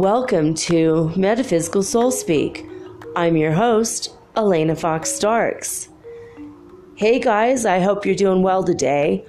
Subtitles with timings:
[0.00, 2.64] Welcome to Metaphysical Soul Speak.
[3.16, 5.90] I'm your host, Elena Fox Starks.
[6.94, 9.22] Hey guys, I hope you're doing well today.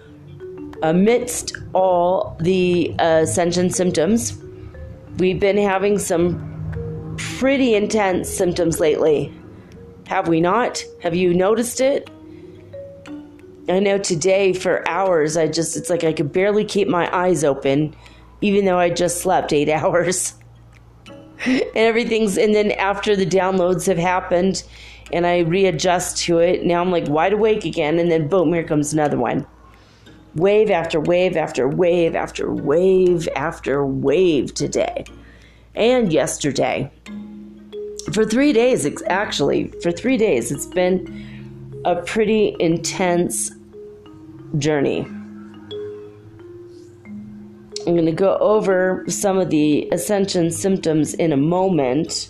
[0.82, 4.42] Amidst all the uh, ascension symptoms,
[5.18, 9.30] we've been having some pretty intense symptoms lately.
[10.08, 10.82] Have we not?
[11.02, 12.10] Have you noticed it?
[13.68, 17.44] I know today for hours, I just, it's like I could barely keep my eyes
[17.44, 17.94] open,
[18.40, 20.36] even though I just slept eight hours
[21.46, 24.64] and everything's and then after the downloads have happened
[25.14, 28.64] and I readjust to it, now I'm like wide awake again and then boom, here
[28.64, 29.46] comes another one.
[30.36, 35.04] Wave after wave after wave after wave after wave today.
[35.76, 36.92] And yesterday.
[38.14, 43.52] For 3 days actually, for 3 days it's been a pretty intense
[44.58, 45.08] journey.
[47.88, 52.30] I'm going to go over some of the ascension symptoms in a moment.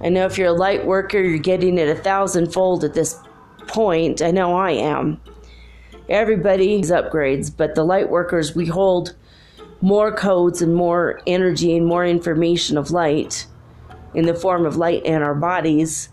[0.00, 3.18] I know if you're a light worker, you're getting it a thousandfold at this
[3.68, 4.22] point.
[4.22, 5.20] I know I am.
[6.08, 9.14] Everybody's upgrades, but the light workers, we hold
[9.80, 13.46] more codes and more energy and more information of light
[14.14, 16.08] in the form of light in our bodies.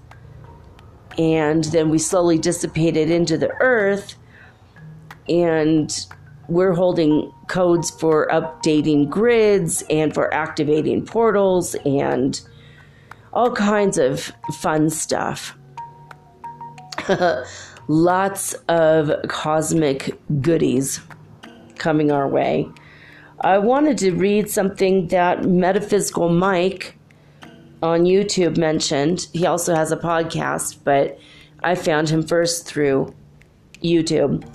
[1.17, 4.15] And then we slowly dissipate it into the earth.
[5.27, 5.91] And
[6.47, 12.39] we're holding codes for updating grids and for activating portals and
[13.33, 15.57] all kinds of fun stuff.
[17.89, 21.01] Lots of cosmic goodies
[21.75, 22.69] coming our way.
[23.41, 26.97] I wanted to read something that Metaphysical Mike
[27.83, 29.27] on YouTube mentioned.
[29.33, 31.19] He also has a podcast, but
[31.63, 33.13] I found him first through
[33.83, 34.47] YouTube.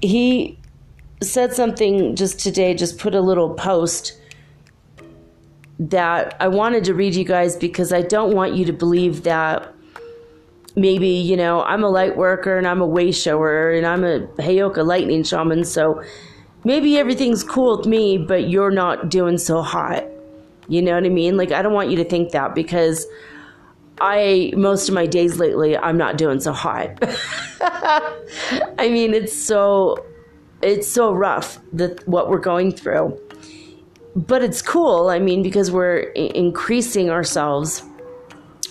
[0.00, 0.57] He
[1.20, 4.18] said something just today, just put a little post
[5.78, 9.72] that I wanted to read you guys because I don't want you to believe that
[10.74, 14.20] maybe, you know, I'm a light worker and I'm a way shower and I'm a
[14.38, 16.02] Heyoka lightning shaman, so
[16.64, 20.04] maybe everything's cool with me, but you're not doing so hot.
[20.68, 21.36] You know what I mean?
[21.36, 23.06] Like, I don't want you to think that because
[24.00, 26.98] I, most of my days lately, I'm not doing so hot.
[27.60, 30.04] I mean, it's so
[30.62, 33.18] it's so rough that what we're going through.
[34.16, 37.82] But it's cool, I mean, because we're I- increasing ourselves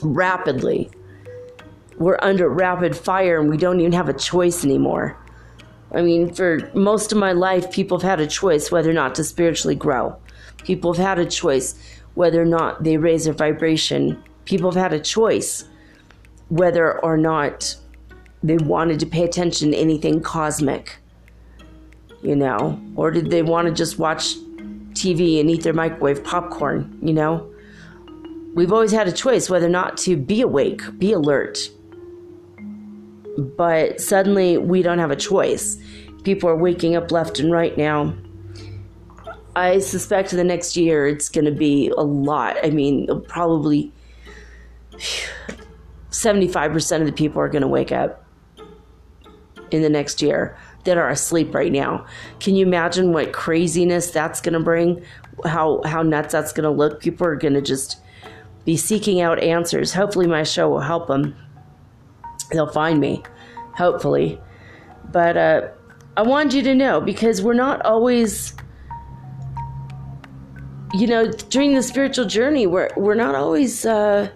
[0.02, 0.90] rapidly.
[1.98, 5.18] We're under rapid fire and we don't even have a choice anymore.
[5.94, 9.16] I mean, for most of my life, people have had a choice whether or not
[9.16, 10.18] to spiritually grow.
[10.64, 11.76] People have had a choice
[12.16, 14.22] whether or not they raise their vibration.
[14.46, 15.64] People have had a choice
[16.50, 17.78] whether or not
[18.44, 20.98] they wanted to pay attention to anything cosmic
[22.22, 22.80] you know?
[22.96, 24.36] Or did they want to just watch
[24.94, 27.50] TV and eat their microwave popcorn, you know?
[28.54, 31.60] We've always had a choice whether or not to be awake, be alert.
[33.38, 35.78] But suddenly we don't have a choice.
[36.24, 38.16] People are waking up left and right now.
[39.56, 42.58] I suspect the next year it's going to be a lot.
[42.64, 43.92] I mean, probably
[46.12, 48.24] 75% of the people are going to wake up
[49.72, 52.06] in the next year that are asleep right now.
[52.40, 55.06] Can you imagine what craziness that's going to bring?
[55.46, 57.00] How how nuts that's going to look?
[57.00, 58.02] People are going to just
[58.66, 59.94] be seeking out answers.
[59.94, 61.36] Hopefully my show will help them.
[62.52, 63.24] They'll find me.
[63.76, 64.42] Hopefully.
[65.12, 65.68] But uh
[66.18, 68.56] I want you to know because we're not always
[70.94, 74.30] you know, during the spiritual journey, we're we're not always uh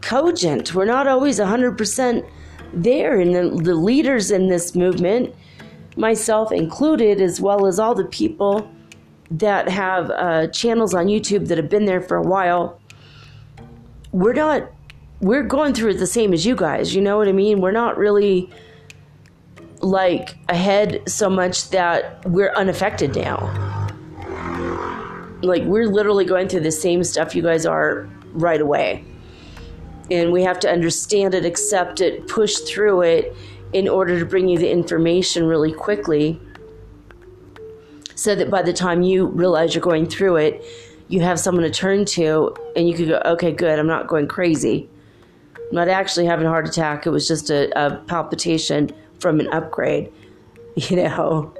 [0.00, 0.74] cogent.
[0.74, 2.28] We're not always 100%
[2.72, 5.34] there and the, the leaders in this movement,
[5.96, 8.70] myself included, as well as all the people
[9.30, 12.80] that have uh, channels on YouTube that have been there for a while,
[14.12, 14.70] we're not,
[15.20, 16.94] we're going through it the same as you guys.
[16.94, 17.60] You know what I mean?
[17.60, 18.50] We're not really
[19.80, 23.38] like ahead so much that we're unaffected now.
[25.42, 29.04] Like, we're literally going through the same stuff you guys are right away.
[30.10, 33.36] And we have to understand it, accept it, push through it
[33.72, 36.40] in order to bring you the information really quickly
[38.16, 40.64] so that by the time you realize you're going through it,
[41.08, 44.28] you have someone to turn to and you could go, okay, good, I'm not going
[44.28, 44.88] crazy.
[45.56, 47.06] I'm not actually having a heart attack.
[47.06, 50.12] It was just a, a palpitation from an upgrade.
[50.76, 51.52] You know,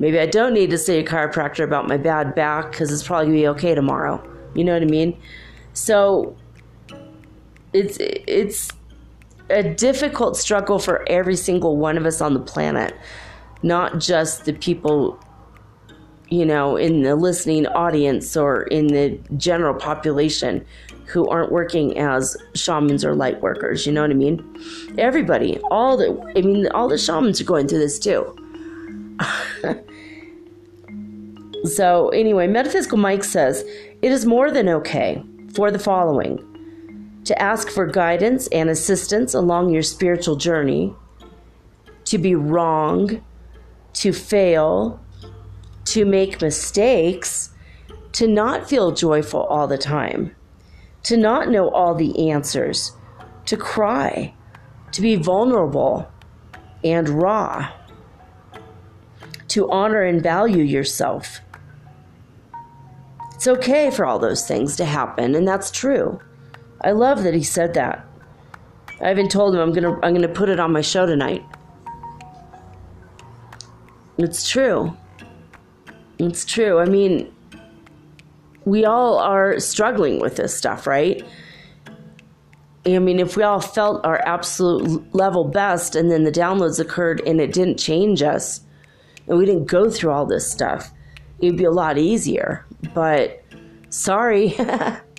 [0.00, 3.26] maybe I don't need to see a chiropractor about my bad back because it's probably
[3.26, 4.20] gonna be okay tomorrow.
[4.54, 5.16] You know what I mean?
[5.72, 6.36] So
[7.72, 8.70] it's it's
[9.48, 12.94] a difficult struggle for every single one of us on the planet,
[13.62, 15.18] not just the people
[16.30, 20.64] you know, in the listening audience or in the general population
[21.06, 23.84] who aren't working as shamans or light workers.
[23.84, 24.40] You know what I mean?
[24.96, 28.36] Everybody, all the, I mean, all the shamans are going through this too.
[31.64, 33.64] so, anyway, Metaphysical Mike says
[34.00, 36.38] it is more than okay for the following
[37.24, 40.94] to ask for guidance and assistance along your spiritual journey,
[42.04, 43.22] to be wrong,
[43.92, 45.00] to fail,
[45.84, 47.50] to make mistakes,
[48.12, 50.34] to not feel joyful all the time,
[51.02, 52.92] to not know all the answers,
[53.46, 54.34] to cry,
[54.92, 56.10] to be vulnerable
[56.82, 57.70] and raw,
[59.48, 61.40] to honor and value yourself.
[63.34, 66.20] It's okay for all those things to happen, and that's true.
[66.82, 68.06] I love that he said that.
[69.00, 71.44] I even told him I'm gonna I'm gonna put it on my show tonight.
[74.18, 74.96] It's true.
[76.18, 76.78] It's true.
[76.78, 77.32] I mean,
[78.64, 81.24] we all are struggling with this stuff, right?
[82.86, 87.22] I mean, if we all felt our absolute level best and then the downloads occurred
[87.26, 88.60] and it didn't change us
[89.28, 90.90] and we didn't go through all this stuff,
[91.40, 92.66] it'd be a lot easier.
[92.94, 93.42] But
[93.90, 94.54] sorry.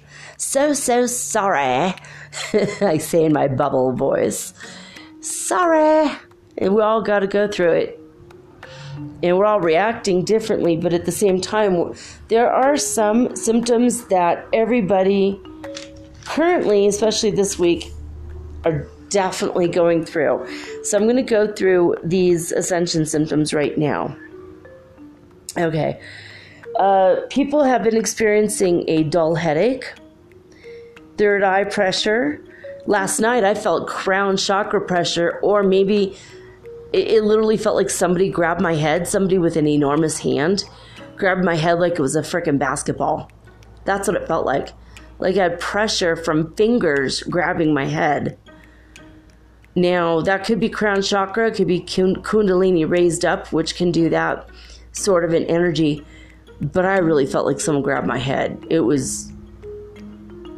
[0.42, 1.94] so, so sorry.
[2.82, 4.54] I say in my bubble voice.
[5.20, 6.12] Sorry.
[6.58, 8.00] And we all got to go through it
[9.24, 11.94] and we're all reacting differently, but at the same time,
[12.28, 15.40] there are some symptoms that everybody
[16.26, 17.92] currently, especially this week,
[18.66, 20.48] are definitely going through.
[20.84, 24.18] So I'm going to go through these ascension symptoms right now.
[25.56, 26.02] Okay.
[26.80, 29.86] Uh, people have been experiencing a dull headache,
[31.22, 32.44] third eye pressure.
[32.88, 36.18] Last night I felt crown chakra pressure, or maybe
[36.94, 40.64] it, it literally felt like somebody grabbed my head, somebody with an enormous hand
[41.18, 43.30] grabbed my head like it was a freaking basketball.
[43.86, 44.70] That's what it felt like.
[45.20, 48.40] Like I had pressure from fingers grabbing my head.
[49.76, 54.10] Now, that could be crown chakra, it could be kundalini raised up, which can do
[54.10, 54.50] that
[54.92, 56.04] sort of an energy.
[56.60, 58.66] But I really felt like someone grabbed my head.
[58.72, 59.31] It was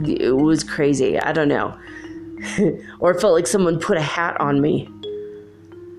[0.01, 1.19] it was crazy.
[1.19, 1.78] I don't know.
[3.00, 4.86] or it felt like someone put a hat on me.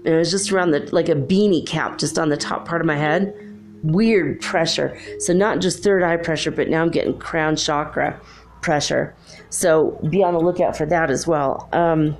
[0.05, 2.81] And it was just around the like a beanie cap just on the top part
[2.81, 3.35] of my head.
[3.82, 4.99] Weird pressure.
[5.19, 8.20] So not just third eye pressure, but now I'm getting crown chakra
[8.61, 9.14] pressure.
[9.50, 11.69] So be on the lookout for that as well.
[11.73, 12.17] Um,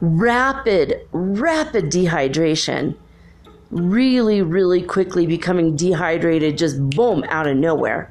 [0.00, 2.96] rapid, rapid dehydration.
[3.70, 8.10] Really, really quickly becoming dehydrated, just boom, out of nowhere.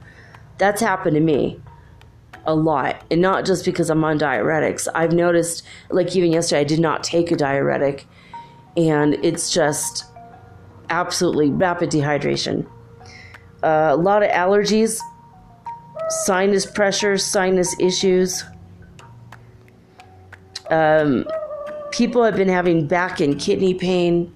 [0.57, 1.59] That's happened to me
[2.45, 3.03] a lot.
[3.09, 4.87] And not just because I'm on diuretics.
[4.93, 8.07] I've noticed, like even yesterday, I did not take a diuretic
[8.75, 10.05] and it's just
[10.89, 12.65] absolutely rapid dehydration.
[13.63, 14.99] Uh, a lot of allergies,
[16.25, 18.43] sinus pressure, sinus issues.
[20.69, 21.25] Um,
[21.91, 24.35] people have been having back and kidney pain.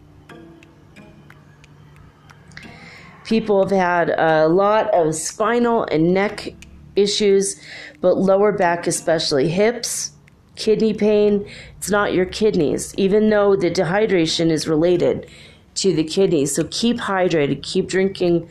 [3.25, 6.53] People have had a lot of spinal and neck
[6.97, 7.61] issues,
[8.01, 10.11] but lower back, especially hips
[10.57, 15.29] kidney pain, it's not your kidneys, even though the dehydration is related
[15.75, 16.53] to the kidneys.
[16.53, 18.49] So keep hydrated, keep drinking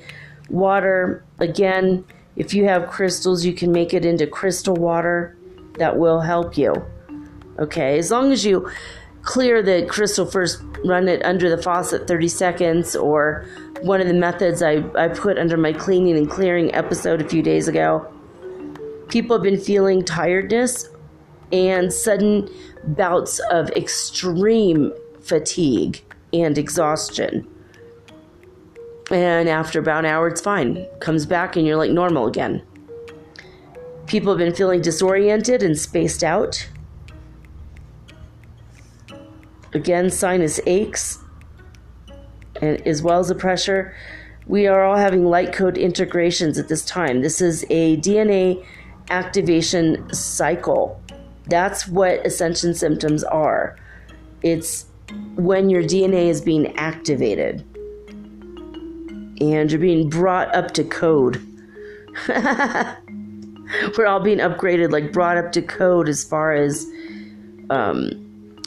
[0.49, 1.25] water.
[1.39, 2.05] Again,
[2.37, 5.37] if you have crystals, you can make it into crystal water.
[5.79, 6.75] That will help you.
[7.59, 8.71] Okay, as long as you
[9.23, 13.47] clear the crystal first, run it under the faucet 30 seconds, or
[13.83, 17.43] one of the methods I, I put under my cleaning and clearing episode a few
[17.43, 18.11] days ago.
[19.09, 20.89] People have been feeling tiredness
[21.53, 22.49] and sudden
[22.85, 27.47] bouts of extreme fatigue and exhaustion.
[29.11, 30.87] And after about an hour, it's fine.
[31.01, 32.63] Comes back and you're like normal again.
[34.07, 36.69] People have been feeling disoriented and spaced out.
[39.73, 41.19] Again, sinus aches,
[42.61, 43.95] and as well as the pressure.
[44.47, 47.21] We are all having light code integrations at this time.
[47.21, 48.65] This is a DNA
[49.11, 51.01] activation cycle.
[51.47, 53.77] That's what ascension symptoms are.
[54.43, 54.87] It's
[55.37, 57.65] when your DNA is being activated
[59.41, 61.41] and you're being brought up to code.
[62.29, 66.87] We're all being upgraded, like brought up to code as far as
[67.71, 68.11] um,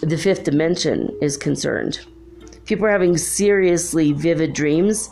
[0.02, 2.06] the fifth dimension is concerned.
[2.66, 5.10] People are having seriously vivid dreams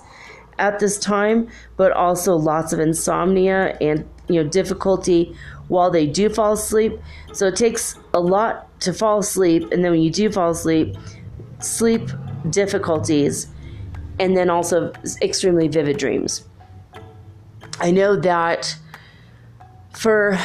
[0.59, 5.35] at this time, but also lots of insomnia and you know difficulty
[5.67, 6.93] while they do fall asleep.
[7.33, 10.95] So it takes a lot to fall asleep, and then when you do fall asleep,
[11.59, 12.09] sleep
[12.49, 13.47] difficulties,
[14.19, 16.43] and then also extremely vivid dreams.
[17.79, 18.75] I know that
[19.93, 20.37] for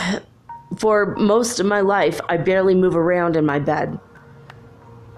[0.78, 3.98] for most of my life, I barely move around in my bed.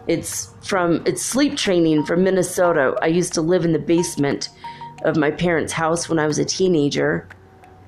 [0.06, 2.96] It's from it's sleep training from Minnesota.
[3.00, 4.50] I used to live in the basement
[5.04, 7.28] of my parents' house when I was a teenager.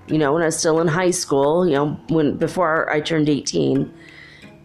[0.08, 3.28] You know, when I was still in high school, you know, when before I turned
[3.28, 3.92] 18.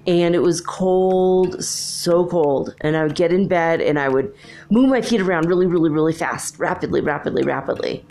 [0.07, 2.75] And it was cold, so cold.
[2.81, 4.33] And I would get in bed and I would
[4.71, 8.03] move my feet around really, really, really fast, rapidly, rapidly, rapidly.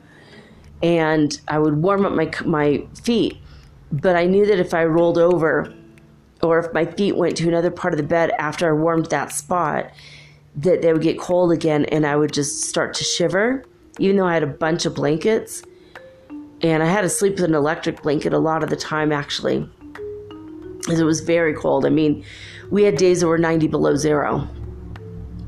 [0.82, 3.38] And I would warm up my my feet.
[3.92, 5.74] But I knew that if I rolled over
[6.42, 9.32] or if my feet went to another part of the bed after I warmed that
[9.32, 9.90] spot,
[10.56, 13.64] that they would get cold again and I would just start to shiver,
[13.98, 15.62] even though I had a bunch of blankets.
[16.62, 19.68] And I had to sleep with an electric blanket a lot of the time, actually,
[20.78, 21.86] because it was very cold.
[21.86, 22.24] I mean,
[22.70, 24.46] we had days that were 90 below zero,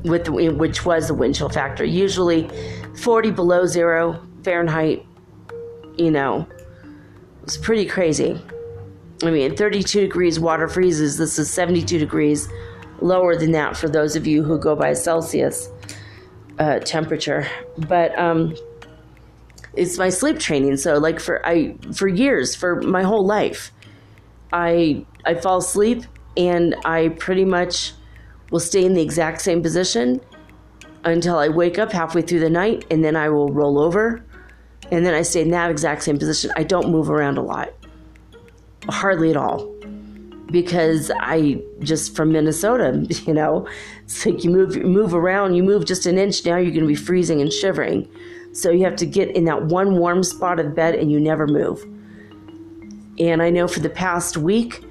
[0.03, 1.83] with the, which was the wind chill factor.
[1.83, 2.49] Usually
[2.97, 5.05] 40 below zero Fahrenheit,
[5.97, 8.41] you know, it was pretty crazy.
[9.23, 11.17] I mean, 32 degrees water freezes.
[11.17, 12.49] This is 72 degrees
[12.99, 15.69] lower than that for those of you who go by Celsius
[16.59, 17.47] uh, temperature.
[17.77, 18.55] But um,
[19.75, 20.77] it's my sleep training.
[20.77, 23.71] So, like for I for years, for my whole life,
[24.51, 26.03] I I fall asleep
[26.35, 27.93] and I pretty much
[28.51, 30.21] will stay in the exact same position
[31.03, 34.23] until I wake up halfway through the night, and then I will roll over,
[34.91, 36.51] and then I stay in that exact same position.
[36.55, 37.73] I don't move around a lot
[38.89, 39.73] hardly at all
[40.51, 43.67] because I just from Minnesota, you know,
[44.03, 46.95] it's like you move move around, you move just an inch now, you're to be
[46.95, 48.07] freezing and shivering.
[48.53, 51.47] So you have to get in that one warm spot of bed and you never
[51.47, 51.83] move.
[53.19, 54.83] And I know for the past week,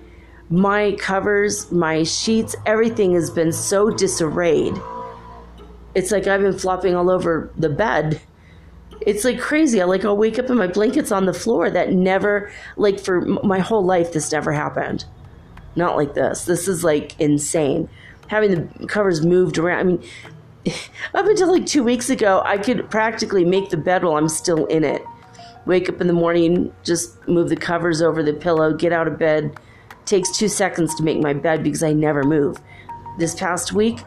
[0.51, 4.75] my covers, my sheets, everything has been so disarrayed.
[5.95, 8.21] It's like I've been flopping all over the bed
[9.07, 9.81] it's like crazy.
[9.81, 11.71] I like I'll wake up and my blanket's on the floor.
[11.71, 15.05] That never like for my whole life this never happened.
[15.75, 16.45] Not like this.
[16.45, 17.89] This is like insane.
[18.29, 19.79] Having the covers moved around.
[19.79, 20.03] I mean,
[21.15, 24.67] up until like two weeks ago, I could practically make the bed while I'm still
[24.67, 25.03] in it.
[25.67, 29.19] Wake up in the morning, just move the covers over the pillow, get out of
[29.19, 29.59] bed.
[30.05, 32.59] takes two seconds to make my bed because I never move.
[33.19, 34.01] This past week,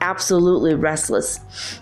[0.00, 1.40] absolutely restless,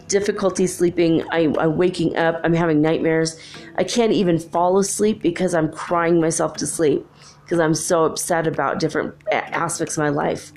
[0.08, 1.22] difficulty sleeping.
[1.30, 3.38] I, I'm waking up, I'm having nightmares.
[3.76, 7.06] I can't even fall asleep because I'm crying myself to sleep
[7.44, 10.52] because I'm so upset about different aspects of my life,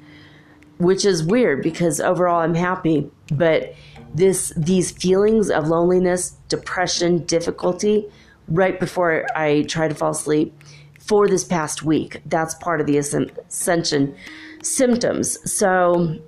[0.77, 3.73] which is weird because overall I'm happy, but
[4.13, 8.07] this these feelings of loneliness, depression, difficulty
[8.47, 10.53] right before I try to fall asleep
[10.99, 12.21] for this past week.
[12.25, 14.15] That's part of the ascension
[14.61, 15.51] symptoms.
[15.51, 16.19] So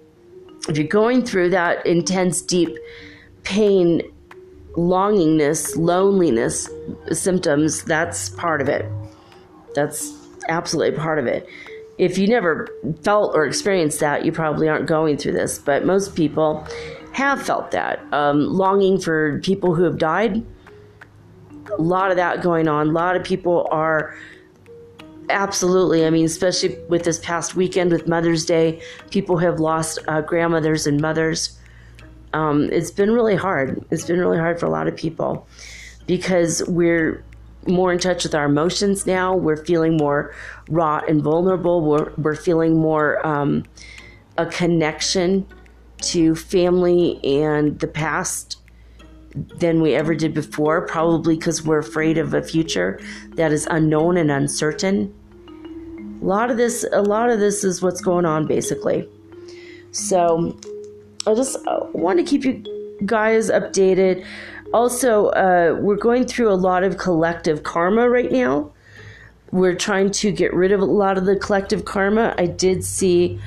[0.67, 2.77] if you're going through that intense, deep
[3.43, 4.01] pain,
[4.75, 6.69] longingness, loneliness
[7.11, 8.89] symptoms, that's part of it.
[9.75, 10.17] That's
[10.47, 11.47] absolutely part of it.
[11.97, 12.67] If you never
[13.03, 16.67] felt or experienced that, you probably aren't going through this, but most people
[17.13, 18.01] have felt that.
[18.11, 20.43] Um, longing for people who have died,
[21.77, 22.87] a lot of that going on.
[22.87, 24.15] A lot of people are
[25.29, 26.05] Absolutely.
[26.05, 30.85] I mean, especially with this past weekend with Mother's Day, people have lost uh, grandmothers
[30.85, 31.57] and mothers.
[32.33, 33.83] Um, it's been really hard.
[33.89, 35.47] It's been really hard for a lot of people
[36.07, 37.23] because we're
[37.67, 39.35] more in touch with our emotions now.
[39.35, 40.33] We're feeling more
[40.69, 41.81] raw and vulnerable.
[41.81, 43.63] We're, we're feeling more um,
[44.37, 45.47] a connection
[46.01, 48.57] to family and the past
[49.33, 52.99] than we ever did before, probably because we're afraid of a future
[53.35, 55.13] that is unknown and uncertain.
[56.21, 59.07] A lot of this, a lot of this is what's going on, basically.
[59.91, 60.57] So,
[61.25, 62.63] I just uh, want to keep you
[63.05, 64.25] guys updated.
[64.73, 68.71] Also, uh, we're going through a lot of collective karma right now.
[69.51, 72.33] We're trying to get rid of a lot of the collective karma.
[72.37, 73.39] I did see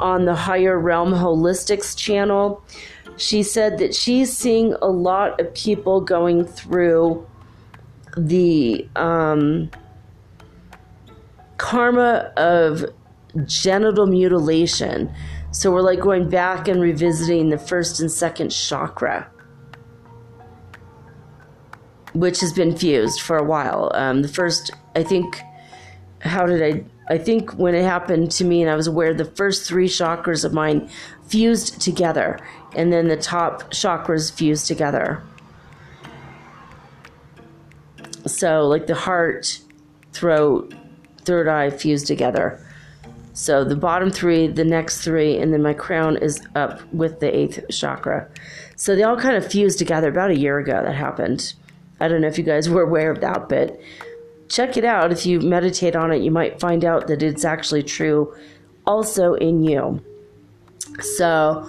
[0.00, 2.64] on the Higher Realm Holistics channel
[3.16, 7.26] she said that she's seeing a lot of people going through
[8.16, 9.70] the um,
[11.58, 12.84] karma of
[13.46, 15.12] genital mutilation.
[15.52, 19.30] So we're like going back and revisiting the first and second chakra,
[22.14, 23.90] which has been fused for a while.
[23.94, 25.40] Um, the first, I think,
[26.20, 26.84] how did I?
[27.12, 30.44] I think when it happened to me and I was aware, the first three chakras
[30.44, 30.88] of mine
[31.26, 32.38] fused together,
[32.76, 35.22] and then the top chakras fused together.
[38.26, 39.60] So, like the heart,
[40.12, 40.74] throat,
[41.24, 42.64] third eye fused together.
[43.32, 47.34] So, the bottom three, the next three, and then my crown is up with the
[47.36, 48.28] eighth chakra.
[48.76, 50.82] So, they all kind of fused together about a year ago.
[50.84, 51.54] That happened.
[52.02, 53.80] I don't know if you guys were aware of that, but
[54.48, 55.12] check it out.
[55.12, 58.34] If you meditate on it, you might find out that it's actually true
[58.86, 60.02] also in you.
[61.00, 61.66] So,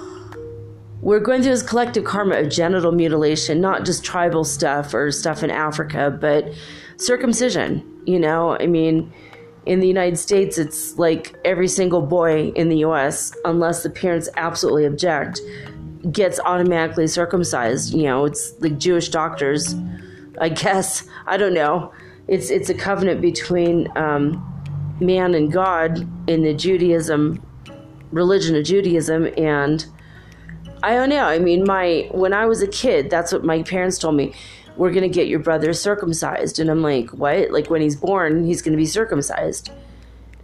[1.01, 5.43] we're going through this collective karma of genital mutilation, not just tribal stuff or stuff
[5.43, 6.45] in Africa, but
[6.95, 7.83] circumcision.
[8.05, 9.11] You know, I mean,
[9.65, 14.29] in the United States, it's like every single boy in the US, unless the parents
[14.37, 15.41] absolutely object,
[16.09, 17.93] gets automatically circumcised.
[17.93, 19.75] You know, it's like Jewish doctors,
[20.39, 21.07] I guess.
[21.25, 21.93] I don't know.
[22.27, 24.41] It's it's a covenant between um,
[24.99, 27.41] man and God in the Judaism
[28.11, 29.85] religion of Judaism and
[30.83, 31.23] I don't know.
[31.23, 34.33] I mean, my when I was a kid, that's what my parents told me.
[34.75, 37.51] We're gonna get your brother circumcised, and I'm like, what?
[37.51, 39.71] Like when he's born, he's gonna be circumcised.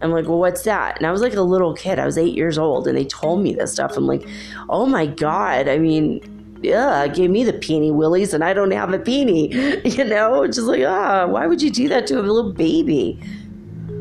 [0.00, 0.96] I'm like, well, what's that?
[0.96, 1.98] And I was like a little kid.
[1.98, 3.98] I was eight years old, and they told me this stuff.
[3.98, 4.26] I'm like,
[4.70, 5.68] oh my god.
[5.68, 9.50] I mean, yeah, gave me the peeny willies, and I don't have a peeny.
[10.00, 13.18] You know, just like, ah, why would you do that to a little baby?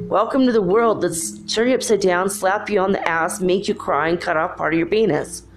[0.07, 1.01] Welcome to the world.
[1.01, 4.37] Let's turn you upside down, slap you on the ass, make you cry, and cut
[4.37, 5.43] off part of your penis.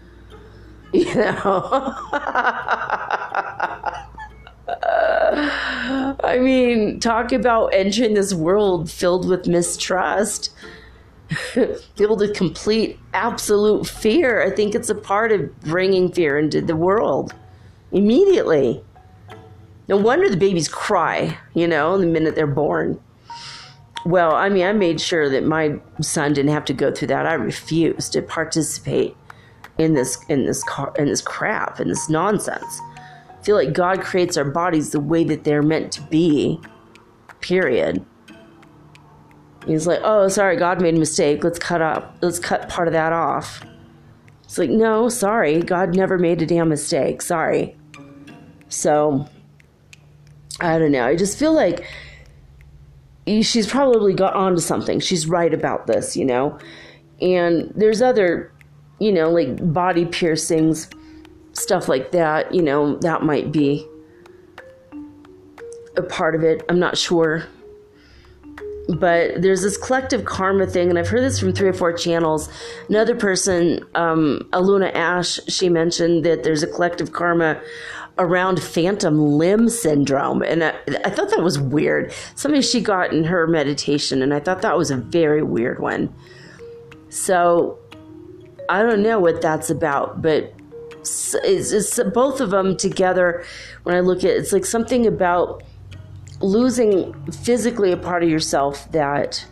[0.92, 1.94] You know?
[6.22, 10.50] I mean, talk about entering this world filled with mistrust,
[11.96, 14.42] filled with complete, absolute fear.
[14.42, 17.34] I think it's a part of bringing fear into the world
[17.90, 18.82] immediately.
[19.88, 23.00] No wonder the babies cry, you know, the minute they're born.
[24.04, 27.26] Well, I mean, I made sure that my son didn't have to go through that.
[27.26, 29.16] I refused to participate
[29.78, 32.80] in this in this car in this crap in this nonsense.
[33.28, 36.60] I feel like God creates our bodies the way that they're meant to be.
[37.40, 38.04] Period.
[39.66, 41.44] He's like, "Oh, sorry, God made a mistake.
[41.44, 42.16] Let's cut up.
[42.20, 43.62] Let's cut part of that off."
[44.44, 45.60] It's like, "No, sorry.
[45.60, 47.22] God never made a damn mistake.
[47.22, 47.76] Sorry."
[48.68, 49.28] So,
[50.60, 51.06] I don't know.
[51.06, 51.84] I just feel like
[53.26, 55.00] she's probably got onto something.
[55.00, 56.58] She's right about this, you know.
[57.20, 58.52] And there's other
[59.02, 60.88] you know, like body piercings,
[61.54, 63.84] stuff like that, you know, that might be
[65.96, 66.62] a part of it.
[66.68, 67.42] I'm not sure.
[68.98, 72.48] But there's this collective karma thing, and I've heard this from three or four channels.
[72.88, 77.60] Another person, um, Aluna Ash, she mentioned that there's a collective karma
[78.18, 80.42] around phantom limb syndrome.
[80.42, 80.70] And I,
[81.04, 82.12] I, thought that was weird.
[82.34, 86.14] Something she got in her meditation, and I thought that was a very weird one.
[87.08, 87.78] So
[88.68, 90.52] I don't know what that's about, but
[91.00, 93.44] it's, it's both of them together.
[93.82, 95.62] When I look at it, it's like something about
[96.42, 99.46] losing physically a part of yourself that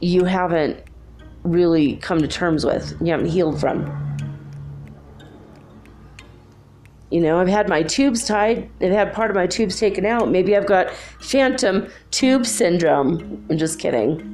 [0.00, 0.82] you haven't
[1.42, 3.96] really come to terms with, you haven't healed from.
[7.10, 10.30] You know, I've had my tubes tied, I've had part of my tubes taken out.
[10.30, 13.44] Maybe I've got phantom tube syndrome.
[13.50, 14.26] I'm just kidding.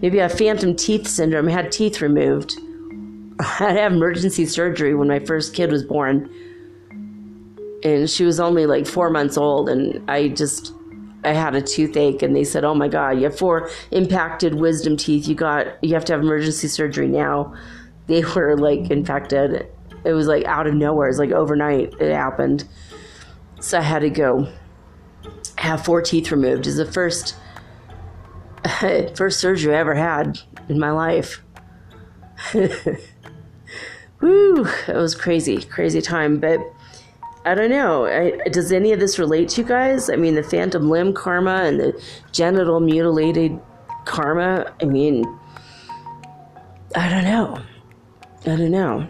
[0.00, 1.48] Maybe I have phantom teeth syndrome.
[1.48, 2.56] I had teeth removed.
[3.40, 6.28] I had emergency surgery when my first kid was born.
[7.84, 9.68] And she was only like four months old.
[9.68, 10.72] And I just,
[11.24, 12.22] I had a toothache.
[12.22, 15.26] And they said, oh my God, you have four impacted wisdom teeth.
[15.26, 17.54] You got, you have to have emergency surgery now.
[18.08, 19.68] They were like infected.
[20.04, 21.06] It was like out of nowhere.
[21.06, 22.64] It was like overnight it happened.
[23.60, 24.52] So I had to go
[25.56, 26.66] have four teeth removed.
[26.66, 27.36] Is the first
[29.14, 31.42] First surgery I ever had in my life.
[34.20, 36.38] Woo, it was crazy, crazy time.
[36.38, 36.60] But
[37.44, 38.06] I don't know.
[38.06, 40.08] I, does any of this relate to you guys?
[40.08, 43.58] I mean, the phantom limb karma and the genital mutilated
[44.04, 44.72] karma.
[44.80, 45.24] I mean,
[46.94, 47.58] I don't know.
[48.42, 49.08] I don't know.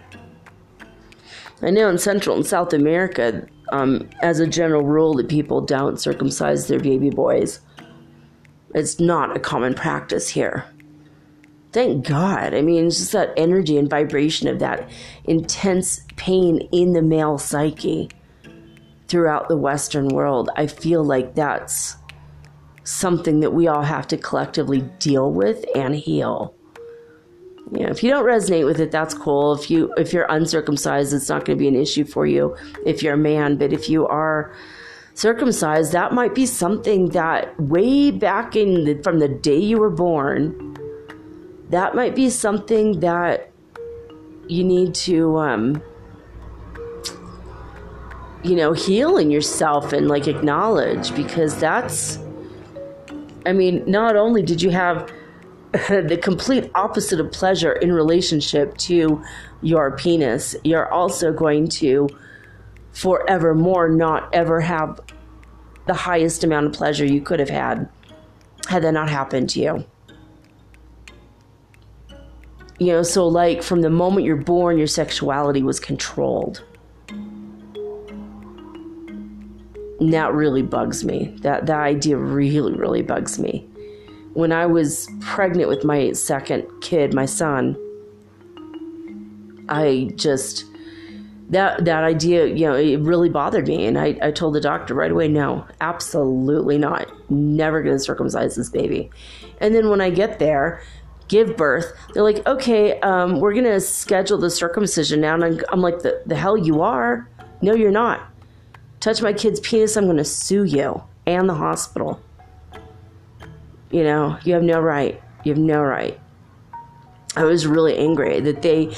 [1.60, 6.00] I know in Central and South America, um, as a general rule, that people don't
[6.00, 7.60] circumcise their baby boys.
[8.74, 10.64] It's not a common practice here.
[11.72, 12.54] Thank God.
[12.54, 14.90] I mean, it's just that energy and vibration of that
[15.24, 18.10] intense pain in the male psyche
[19.12, 20.48] throughout the Western world.
[20.56, 21.98] I feel like that's
[22.82, 26.54] something that we all have to collectively deal with and heal.
[27.70, 29.52] You know, if you don't resonate with it, that's cool.
[29.52, 33.02] If you if you're uncircumcised, it's not going to be an issue for you if
[33.02, 33.58] you're a man.
[33.58, 34.54] But if you are
[35.12, 39.90] circumcised, that might be something that way back in the, from the day you were
[39.90, 40.74] born,
[41.68, 43.50] that might be something that
[44.48, 45.82] you need to um,
[48.42, 52.18] you know heal in yourself and like acknowledge because that's
[53.46, 55.10] i mean not only did you have
[55.88, 59.22] the complete opposite of pleasure in relationship to
[59.62, 62.08] your penis you're also going to
[62.92, 65.00] forevermore not ever have
[65.86, 67.88] the highest amount of pleasure you could have had
[68.68, 69.84] had that not happened to you.
[72.78, 76.64] You know so like from the moment you're born your sexuality was controlled
[80.02, 81.32] and that really bugs me.
[81.42, 83.68] That that idea really really bugs me.
[84.34, 87.76] When i was pregnant with my second kid my son
[89.68, 90.64] i just
[91.50, 93.86] that that idea you know it really bothered me.
[93.86, 97.06] And i, I told the doctor right away no absolutely not.
[97.30, 99.08] Never going to circumcise this baby.
[99.60, 100.82] And then when i get there
[101.28, 105.34] give birth they're like okay um, we're going to schedule the circumcision now.
[105.34, 107.28] And I'm, I'm like the, the hell you are.
[107.60, 108.31] No you're not
[109.02, 112.20] touch my kid's penis, I'm going to sue you and the hospital.
[113.90, 115.20] You know, you have no right.
[115.44, 116.18] You have no right.
[117.36, 118.94] I was really angry that they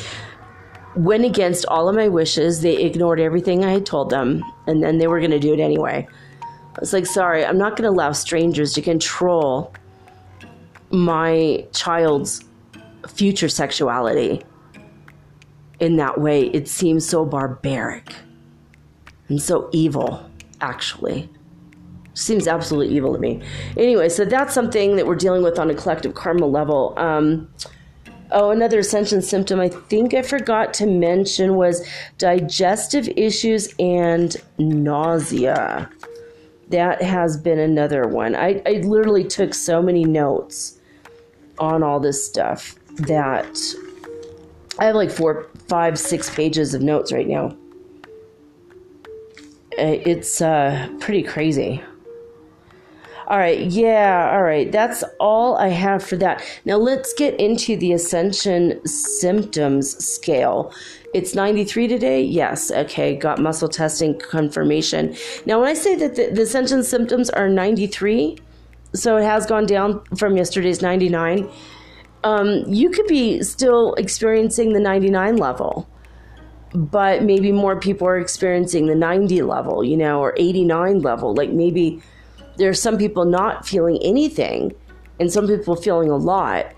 [0.94, 2.60] went against all of my wishes.
[2.60, 5.60] They ignored everything I had told them, and then they were going to do it
[5.60, 6.06] anyway.
[6.42, 9.72] I was like, sorry, I'm not going to allow strangers to control
[10.90, 12.44] my child's
[13.08, 14.42] future sexuality
[15.80, 16.42] in that way.
[16.48, 18.12] It seems so barbaric
[19.28, 20.28] and so evil,
[20.60, 21.28] actually.
[22.14, 23.42] Seems absolutely evil to me.
[23.76, 26.94] Anyway, so that's something that we're dealing with on a collective karma level.
[26.96, 27.48] Um,
[28.30, 31.86] oh, another ascension symptom I think I forgot to mention was
[32.18, 35.90] digestive issues and nausea.
[36.68, 38.36] That has been another one.
[38.36, 40.78] I, I literally took so many notes
[41.58, 43.58] on all this stuff that
[44.78, 47.56] I have like four, five, six pages of notes right now.
[49.78, 51.82] Uh, it's uh, pretty crazy.
[53.26, 54.70] All right, yeah, all right.
[54.70, 56.44] That's all I have for that.
[56.66, 60.72] Now let's get into the Ascension Symptoms Scale.
[61.14, 62.22] It's 93 today?
[62.22, 62.70] Yes.
[62.70, 65.16] Okay, got muscle testing confirmation.
[65.46, 68.38] Now, when I say that the, the Ascension symptoms are 93,
[68.94, 71.48] so it has gone down from yesterday's 99,
[72.24, 75.88] um, you could be still experiencing the 99 level
[76.74, 81.32] but maybe more people are experiencing the 90 level, you know, or 89 level.
[81.32, 82.02] Like maybe
[82.56, 84.74] there's some people not feeling anything
[85.20, 86.72] and some people feeling a lot.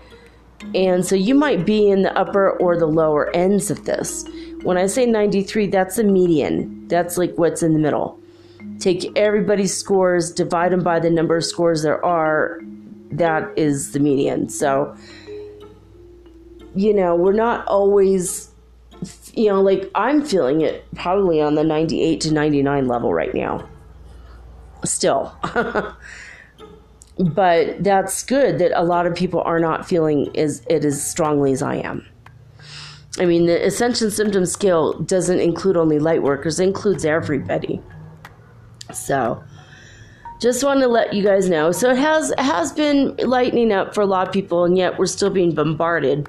[0.75, 4.23] And so you might be in the upper or the lower ends of this.
[4.61, 6.87] When I say 93, that's the median.
[6.87, 8.19] That's like what's in the middle.
[8.79, 12.61] Take everybody's scores, divide them by the number of scores there are.
[13.11, 14.49] That is the median.
[14.49, 14.95] So,
[16.75, 18.51] you know, we're not always
[19.37, 23.69] you know, like I'm feeling it probably on the 98 to 99 level right now.
[24.83, 25.37] Still.
[27.19, 31.51] but that's good that a lot of people are not feeling as it as strongly
[31.51, 32.03] as I am.
[33.19, 37.79] I mean, the Ascension Symptom Scale doesn't include only light workers, it includes everybody.
[38.91, 39.43] So,
[40.39, 41.71] just want to let you guys know.
[41.71, 45.05] So it has has been lightening up for a lot of people, and yet we're
[45.05, 46.27] still being bombarded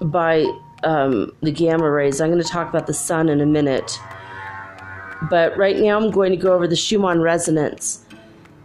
[0.00, 0.46] by
[0.84, 2.20] um, the gamma rays.
[2.20, 3.98] I'm going to talk about the sun in a minute.
[5.30, 8.04] But right now, I'm going to go over the Schumann resonance.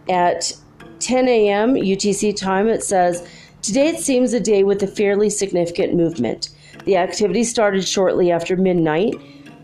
[0.08, 0.52] At
[1.00, 1.74] 10 a.m.
[1.74, 3.26] UTC time, it says,
[3.62, 6.50] Today it seems a day with a fairly significant movement.
[6.84, 9.14] The activity started shortly after midnight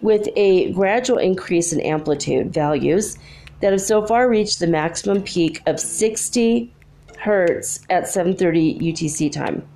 [0.03, 3.16] with a gradual increase in amplitude values
[3.61, 6.71] that have so far reached the maximum peak of 60
[7.19, 9.66] hertz at 7:30 UTC time.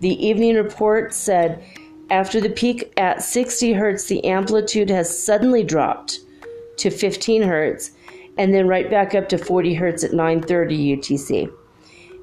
[0.00, 1.62] The evening report said
[2.10, 6.20] after the peak at 60 hertz, the amplitude has suddenly dropped
[6.76, 7.92] to 15 hertz
[8.36, 11.48] and then right back up to 40 hertz at 9:30 UTC.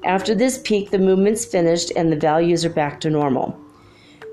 [0.04, 3.56] After this peak, the movement's finished and the values are back to normal.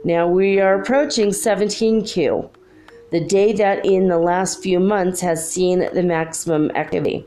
[0.04, 2.49] Now we are approaching 17Q,
[3.12, 7.25] the day that in the last few months has seen the maximum activity.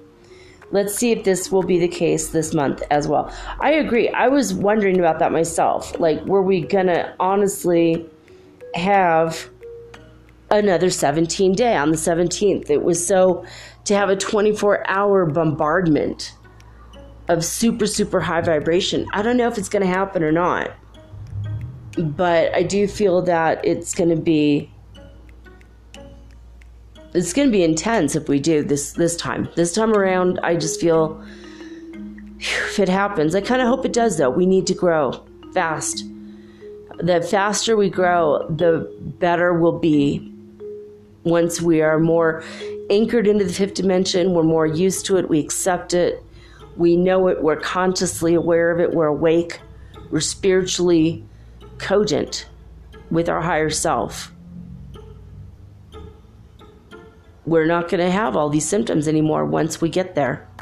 [0.70, 3.32] Let's see if this will be the case this month as well.
[3.60, 4.08] I agree.
[4.08, 5.98] I was wondering about that myself.
[6.00, 8.04] Like, were we going to honestly
[8.74, 9.48] have
[10.50, 12.70] another 17 day on the 17th?
[12.70, 13.44] It was so
[13.84, 16.34] to have a 24 hour bombardment
[17.28, 19.06] of super, super high vibration.
[19.12, 20.72] I don't know if it's going to happen or not,
[21.96, 24.70] but I do feel that it's going to be.
[27.14, 29.48] It's going to be intense if we do this this time.
[29.54, 31.24] This time around, I just feel
[32.38, 33.34] if it happens.
[33.34, 34.30] I kind of hope it does, though.
[34.30, 36.04] We need to grow fast.
[36.98, 40.32] The faster we grow, the better we'll be
[41.22, 42.42] once we are more
[42.90, 46.22] anchored into the fifth dimension, we're more used to it, we accept it,
[46.76, 49.60] we know it, we're consciously aware of it, we're awake,
[50.10, 51.24] we're spiritually
[51.78, 52.46] cogent
[53.10, 54.33] with our higher self.
[57.46, 60.46] We're not going to have all these symptoms anymore once we get there.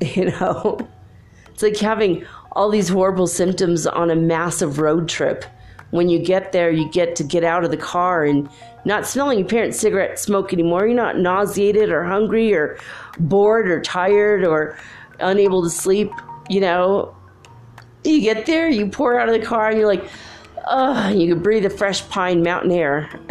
[0.00, 0.86] You know,
[1.48, 5.46] it's like having all these horrible symptoms on a massive road trip
[5.94, 8.48] when you get there, you get to get out of the car and
[8.84, 10.88] not smelling your parents' cigarette smoke anymore.
[10.88, 12.76] You're not nauseated or hungry or
[13.20, 14.76] bored or tired or
[15.20, 16.10] unable to sleep.
[16.48, 17.16] You know,
[18.02, 20.04] you get there, you pour out of the car, and you're like,
[20.66, 23.08] oh, you can breathe the fresh pine mountain air.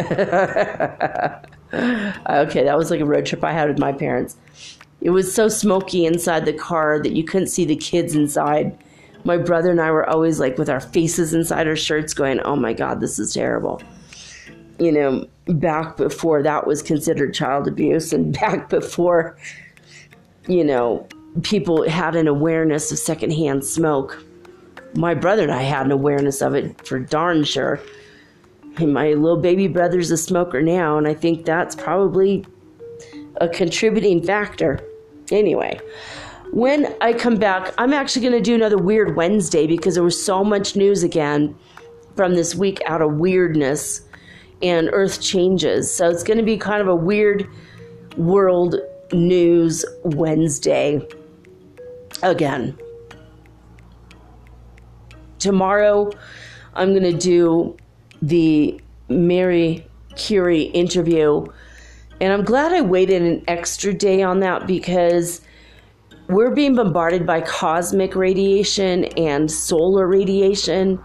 [1.72, 4.36] okay, that was like a road trip I had with my parents.
[5.00, 8.78] It was so smoky inside the car that you couldn't see the kids inside
[9.24, 12.56] my brother and I were always like with our faces inside our shirts going, oh
[12.56, 13.82] my God, this is terrible.
[14.78, 19.36] You know, back before that was considered child abuse and back before,
[20.46, 21.08] you know,
[21.42, 24.22] people had an awareness of secondhand smoke.
[24.94, 27.80] My brother and I had an awareness of it for darn sure.
[28.76, 32.44] And my little baby brother's a smoker now, and I think that's probably
[33.40, 34.80] a contributing factor.
[35.30, 35.80] Anyway,
[36.52, 40.22] when I come back, I'm actually going to do another Weird Wednesday because there was
[40.22, 41.56] so much news again
[42.16, 44.02] from this week out of weirdness
[44.62, 45.92] and Earth changes.
[45.92, 47.48] So it's going to be kind of a weird
[48.16, 48.76] world
[49.12, 51.06] news Wednesday
[52.22, 52.78] again.
[55.44, 56.10] Tomorrow,
[56.72, 57.76] I'm going to do
[58.22, 58.80] the
[59.10, 61.44] Mary Curie interview.
[62.18, 65.42] And I'm glad I waited an extra day on that because
[66.28, 70.98] we're being bombarded by cosmic radiation and solar radiation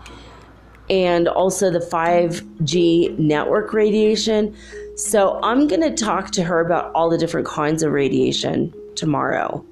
[0.90, 4.56] and also the 5G network radiation.
[4.96, 9.66] So I'm going to talk to her about all the different kinds of radiation tomorrow.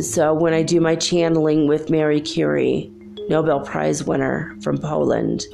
[0.00, 2.90] So when I do my channeling with Mary Curie,
[3.28, 5.44] Nobel Prize winner from Poland,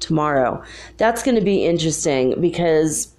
[0.00, 0.62] tomorrow,
[0.96, 3.14] that's going to be interesting because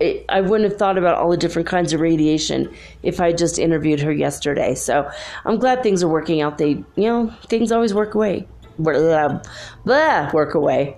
[0.00, 4.00] I wouldn't have thought about all the different kinds of radiation if I just interviewed
[4.00, 4.74] her yesterday.
[4.74, 5.10] So
[5.44, 6.58] I'm glad things are working out.
[6.58, 8.46] They, you know, things always work away.
[8.78, 9.40] Blah,
[9.84, 10.96] blah work away.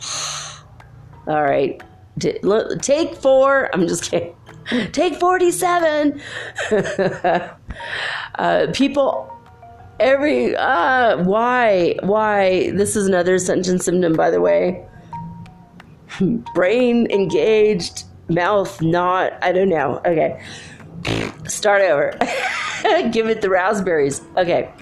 [1.26, 1.82] all right.
[2.18, 3.70] Take four.
[3.74, 4.34] I'm just kidding.
[4.92, 6.20] Take 47.
[8.38, 9.34] uh, people
[10.00, 14.86] every uh why why this is another ascension symptom by the way
[16.54, 20.40] brain engaged mouth not i don't know okay
[21.46, 22.16] start over
[23.10, 24.72] give it the raspberries okay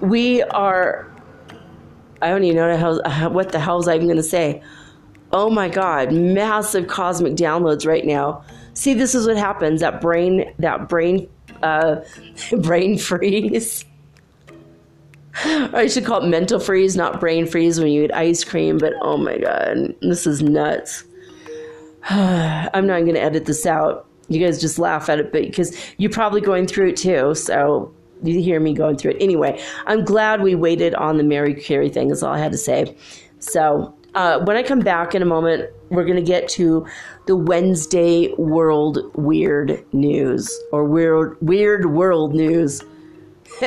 [0.00, 1.12] we are
[2.22, 4.62] i don't even know what the hell i even going to say
[5.32, 8.42] oh my god massive cosmic downloads right now
[8.74, 11.28] see this is what happens that brain that brain
[11.62, 11.96] uh,
[12.58, 13.84] brain freeze
[15.44, 18.94] I should call it mental freeze, not brain freeze when you eat ice cream, but
[19.02, 21.04] oh my god, this is nuts.
[22.08, 24.06] I'm not going to edit this out.
[24.28, 27.34] You guys just laugh at it, but because you're probably going through it too.
[27.34, 29.16] So you hear me going through it.
[29.20, 32.58] Anyway, I'm glad we waited on the Mary Curie thing, is all I had to
[32.58, 32.96] say.
[33.38, 36.84] So uh, when I come back in a moment, we're going to get to
[37.26, 42.82] the Wednesday World Weird News or Weird, weird World News.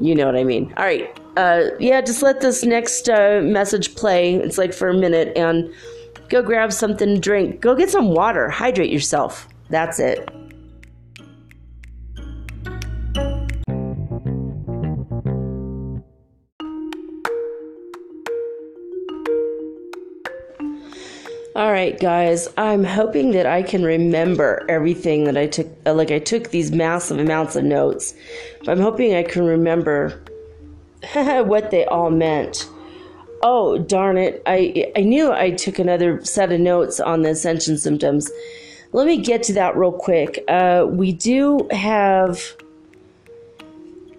[0.00, 0.74] you know what I mean.
[0.76, 1.16] All right.
[1.36, 4.34] Uh, yeah, just let this next uh, message play.
[4.34, 5.72] It's like for a minute and
[6.32, 7.60] Go grab something to drink.
[7.60, 8.48] Go get some water.
[8.48, 9.46] Hydrate yourself.
[9.68, 10.30] That's it.
[21.54, 25.68] All right, guys, I'm hoping that I can remember everything that I took.
[25.84, 28.14] Uh, like, I took these massive amounts of notes,
[28.60, 30.18] but I'm hoping I can remember
[31.12, 32.66] what they all meant.
[33.42, 34.42] Oh, darn it.
[34.46, 38.30] I, I knew I took another set of notes on the ascension symptoms.
[38.92, 40.42] Let me get to that real quick.
[40.48, 42.56] Uh, we do have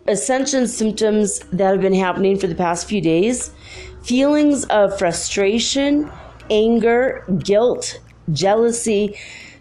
[0.08, 3.52] ascension symptoms that have been happening for the past few days
[4.04, 6.12] feelings of frustration,
[6.50, 8.00] anger, guilt,
[8.32, 9.18] jealousy,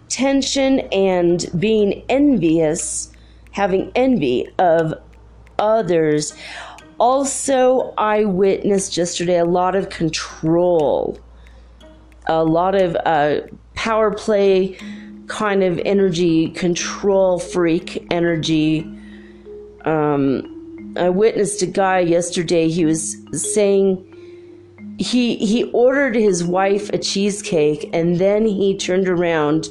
[0.09, 3.11] tension and being envious,
[3.53, 4.95] having envy of
[5.59, 6.35] others.
[6.99, 11.19] Also, I witnessed yesterday a lot of control,
[12.27, 13.41] a lot of uh,
[13.75, 14.79] power play
[15.29, 18.81] kind of energy, control freak energy.
[19.87, 22.69] Um, I witnessed a guy yesterday.
[22.69, 24.12] He was saying
[25.03, 29.69] he he ordered his wife a cheesecake, and then he turned around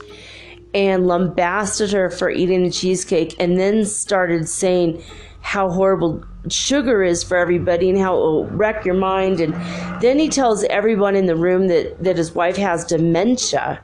[0.74, 5.02] and lambasted her for eating the cheesecake, and then started saying
[5.42, 9.40] how horrible sugar is for everybody and how it will wreck your mind.
[9.40, 9.54] And
[10.02, 13.82] then he tells everyone in the room that that his wife has dementia.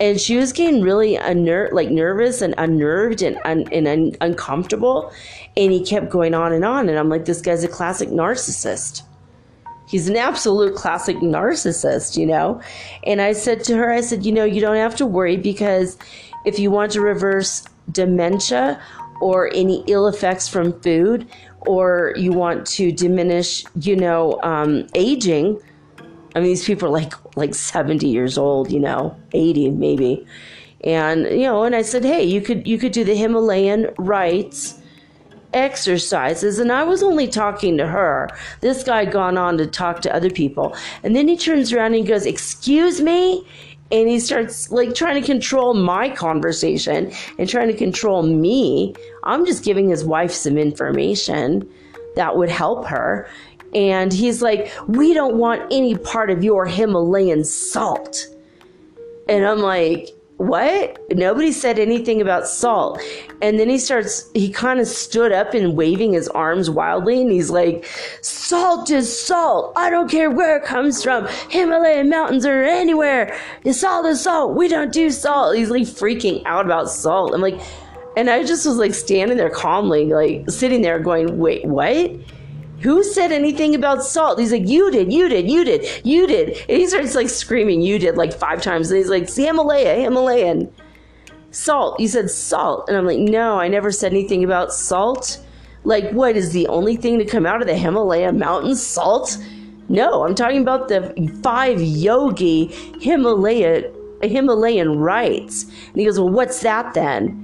[0.00, 5.12] And she was getting really unner- like nervous and unnerved and, un- and un- uncomfortable.
[5.56, 6.88] And he kept going on and on.
[6.88, 9.02] And i'm like this guy's a classic narcissist
[9.94, 12.60] he's an absolute classic narcissist you know
[13.04, 15.96] and i said to her i said you know you don't have to worry because
[16.44, 18.82] if you want to reverse dementia
[19.20, 21.24] or any ill effects from food
[21.60, 25.56] or you want to diminish you know um, aging
[26.34, 30.26] I mean, these people are like like 70 years old, you know, 80 maybe.
[30.82, 34.82] And you know, and I said, "Hey, you could you could do the Himalayan rites
[35.54, 38.28] exercises." And I was only talking to her.
[38.60, 40.76] This guy gone on to talk to other people.
[41.02, 43.46] And then he turns around and he goes, "Excuse me?"
[43.90, 48.94] And he starts like trying to control my conversation and trying to control me.
[49.22, 51.68] I'm just giving his wife some information
[52.16, 53.28] that would help her
[53.74, 58.26] and he's like, We don't want any part of your Himalayan salt.
[59.28, 60.98] And I'm like, What?
[61.12, 63.00] Nobody said anything about salt.
[63.40, 67.30] And then he starts, he kind of stood up and waving his arms wildly, and
[67.30, 67.86] he's like,
[68.20, 69.72] Salt is salt.
[69.76, 71.28] I don't care where it comes from.
[71.50, 73.38] Himalayan mountains or anywhere.
[73.64, 74.56] It's salt is salt.
[74.56, 75.56] We don't do salt.
[75.56, 77.32] He's like freaking out about salt.
[77.32, 77.60] I'm like,
[78.16, 82.10] and I just was like standing there calmly, like sitting there going, Wait, what?
[82.84, 84.38] Who said anything about salt?
[84.38, 86.50] He's like, you did, you did, you did, you did.
[86.68, 88.90] And he starts like screaming, you did, like five times.
[88.90, 90.70] And he's like, Himalaya, Himalayan.
[91.50, 91.98] Salt.
[91.98, 92.86] You said salt.
[92.86, 95.40] And I'm like, no, I never said anything about salt.
[95.84, 98.86] Like, what is the only thing to come out of the Himalaya mountains?
[98.86, 99.38] Salt?
[99.88, 102.66] No, I'm talking about the five yogi
[103.00, 103.90] Himalaya
[104.22, 105.62] Himalayan rites.
[105.62, 107.43] And he goes, Well, what's that then?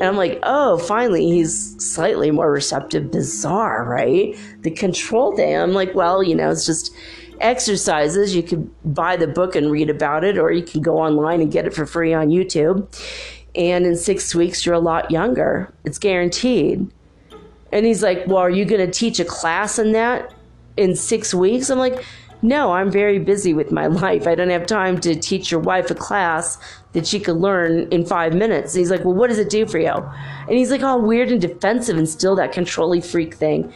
[0.00, 3.10] And I'm like, oh, finally, he's slightly more receptive.
[3.10, 4.36] Bizarre, right?
[4.60, 5.56] The control thing.
[5.56, 6.94] I'm like, well, you know, it's just
[7.40, 8.34] exercises.
[8.34, 11.50] You could buy the book and read about it, or you can go online and
[11.50, 12.86] get it for free on YouTube.
[13.54, 15.72] And in six weeks, you're a lot younger.
[15.84, 16.92] It's guaranteed.
[17.72, 20.32] And he's like, well, are you going to teach a class in that
[20.76, 21.70] in six weeks?
[21.70, 22.04] I'm like,
[22.40, 24.26] no, I'm very busy with my life.
[24.26, 26.58] I don't have time to teach your wife a class
[26.92, 28.74] that she could learn in five minutes.
[28.74, 29.92] And he's like, Well, what does it do for you?
[29.92, 33.72] And he's like, all weird and defensive and still that controlling freak thing.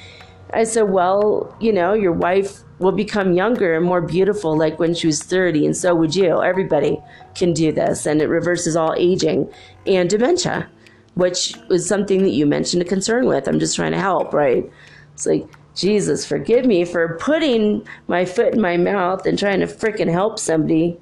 [0.52, 4.94] I said, Well, you know, your wife will become younger and more beautiful like when
[4.94, 6.42] she was 30, and so would you.
[6.42, 6.98] Everybody
[7.34, 9.50] can do this, and it reverses all aging
[9.86, 10.68] and dementia,
[11.14, 13.48] which was something that you mentioned a concern with.
[13.48, 14.68] I'm just trying to help, right?
[15.14, 19.66] It's like, Jesus, forgive me for putting my foot in my mouth and trying to
[19.66, 21.00] freaking help somebody.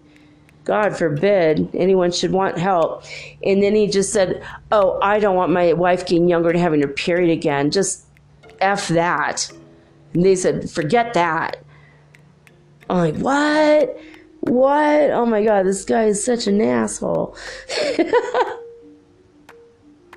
[0.70, 3.02] God forbid anyone should want help.
[3.42, 6.80] And then he just said, Oh, I don't want my wife getting younger and having
[6.82, 7.72] her period again.
[7.72, 8.06] Just
[8.60, 9.50] F that.
[10.14, 11.56] And they said, Forget that.
[12.88, 14.00] I'm like, What?
[14.42, 15.10] What?
[15.10, 17.36] Oh my God, this guy is such an asshole.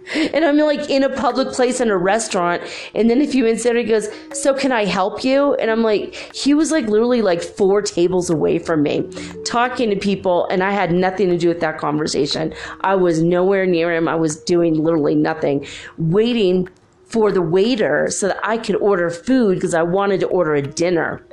[0.16, 2.62] and I'm like in a public place in a restaurant.
[2.94, 5.56] And then a few minutes later, he goes, So can I help you?
[5.56, 9.10] And I'm like, He was like literally like four tables away from me
[9.46, 10.48] talking to people.
[10.48, 12.54] And I had nothing to do with that conversation.
[12.82, 14.08] I was nowhere near him.
[14.08, 15.66] I was doing literally nothing,
[15.98, 16.68] waiting
[17.06, 20.62] for the waiter so that I could order food because I wanted to order a
[20.62, 21.26] dinner.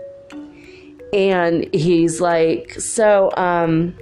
[1.13, 3.97] And he's like, So, um,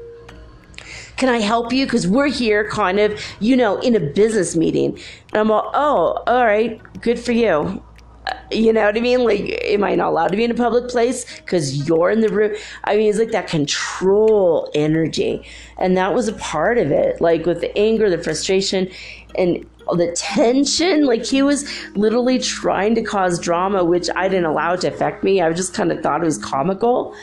[1.18, 1.84] can I help you?
[1.84, 4.98] Because we're here kind of, you know, in a business meeting.
[5.32, 7.82] And I'm all, oh, all right, good for you.
[8.26, 9.24] Uh, you know what I mean?
[9.24, 12.28] Like, am I not allowed to be in a public place because you're in the
[12.28, 12.54] room?
[12.84, 15.44] I mean, it's like that control energy.
[15.76, 17.20] And that was a part of it.
[17.20, 18.88] Like with the anger, the frustration,
[19.36, 19.66] and
[19.96, 21.04] the tension.
[21.04, 25.40] Like he was literally trying to cause drama, which I didn't allow to affect me.
[25.40, 27.16] I just kind of thought it was comical.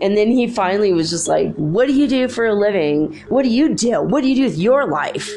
[0.00, 3.20] And then he finally was just like, What do you do for a living?
[3.28, 4.02] What do you do?
[4.02, 5.30] What do you do with your life?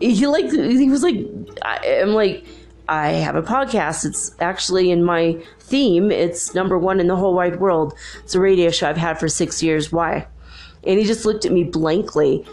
[0.00, 1.16] He like he was like
[1.62, 2.44] I, I'm like
[2.88, 4.04] I have a podcast.
[4.04, 6.10] It's actually in my theme.
[6.10, 7.94] It's number one in the whole wide world.
[8.22, 9.90] It's a radio show I've had for six years.
[9.90, 10.26] Why?
[10.84, 12.46] And he just looked at me blankly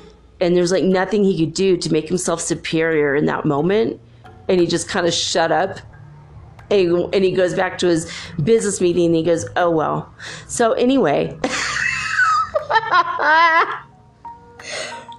[0.43, 3.99] and there's like nothing he could do to make himself superior in that moment.
[4.49, 5.79] And he just kind of shut up.
[6.71, 8.11] And he, goes back to his
[8.43, 10.13] business meeting and he goes, Oh, well.
[10.47, 11.37] So, anyway.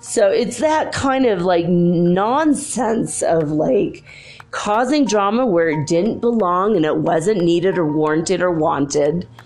[0.00, 4.04] so it's that kind of like nonsense of like
[4.50, 9.28] causing drama where it didn't belong and it wasn't needed or warranted or wanted.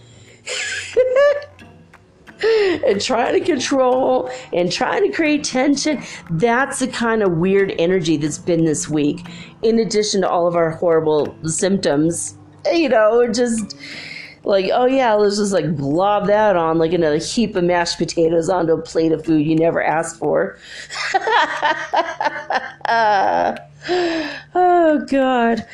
[2.43, 6.03] and trying to control and trying to create tension.
[6.31, 9.27] That's the kind of weird energy that's been this week,
[9.63, 12.37] in addition to all of our horrible symptoms.
[12.73, 13.77] You know, just
[14.45, 18.49] like, oh yeah, let's just like blob that on like another heap of mashed potatoes
[18.49, 20.59] onto a plate of food you never asked for.
[24.55, 25.67] oh god.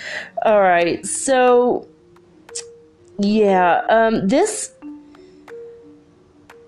[0.43, 1.05] All right.
[1.07, 1.89] So
[3.19, 4.73] yeah, um this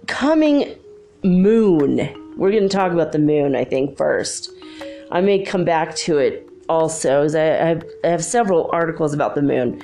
[0.06, 0.74] coming
[1.22, 1.96] moon.
[2.36, 4.50] We're going to talk about the moon, I think, first.
[5.10, 9.34] I may come back to it also, as I have, I have several articles about
[9.34, 9.82] the moon.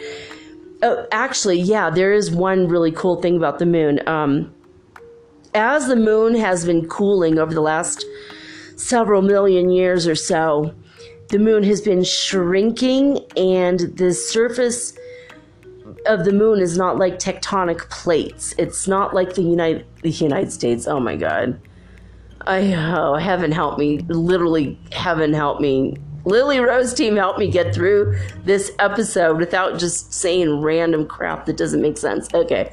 [0.83, 4.01] Oh, actually, yeah, there is one really cool thing about the moon.
[4.09, 4.53] Um,
[5.55, 8.05] as the moon has been cooling over the last
[8.77, 10.75] several million years or so,
[11.29, 14.97] the moon has been shrinking, and the surface
[16.07, 18.55] of the moon is not like tectonic plates.
[18.59, 20.87] It's not like the United the United States.
[20.87, 21.61] Oh my god.
[22.47, 23.99] I oh heaven help me.
[24.09, 25.97] Literally heaven help me.
[26.25, 31.57] Lily Rose team helped me get through this episode without just saying random crap that
[31.57, 32.33] doesn't make sense.
[32.33, 32.73] Okay.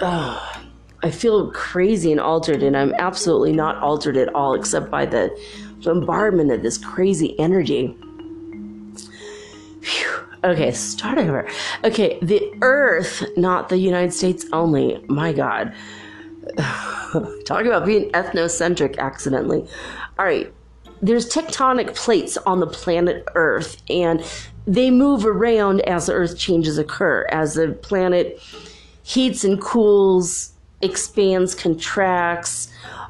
[0.00, 0.62] Oh,
[1.02, 5.36] I feel crazy and altered, and I'm absolutely not altered at all, except by the
[5.82, 7.96] bombardment of this crazy energy.
[10.44, 11.48] Okay, start over.
[11.82, 15.04] Okay, the Earth, not the United States only.
[15.08, 15.74] My God.
[17.44, 19.66] Talk about being ethnocentric accidentally.
[20.18, 20.52] All right,
[21.06, 24.24] there's tectonic plates on the planet Earth, and
[24.66, 28.40] they move around as the Earth changes occur, as the planet
[29.02, 30.52] heats and cools,
[30.82, 32.68] expands, contracts.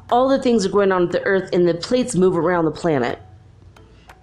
[0.09, 2.71] All the things are going on with the Earth, and the plates move around the
[2.71, 3.19] planet.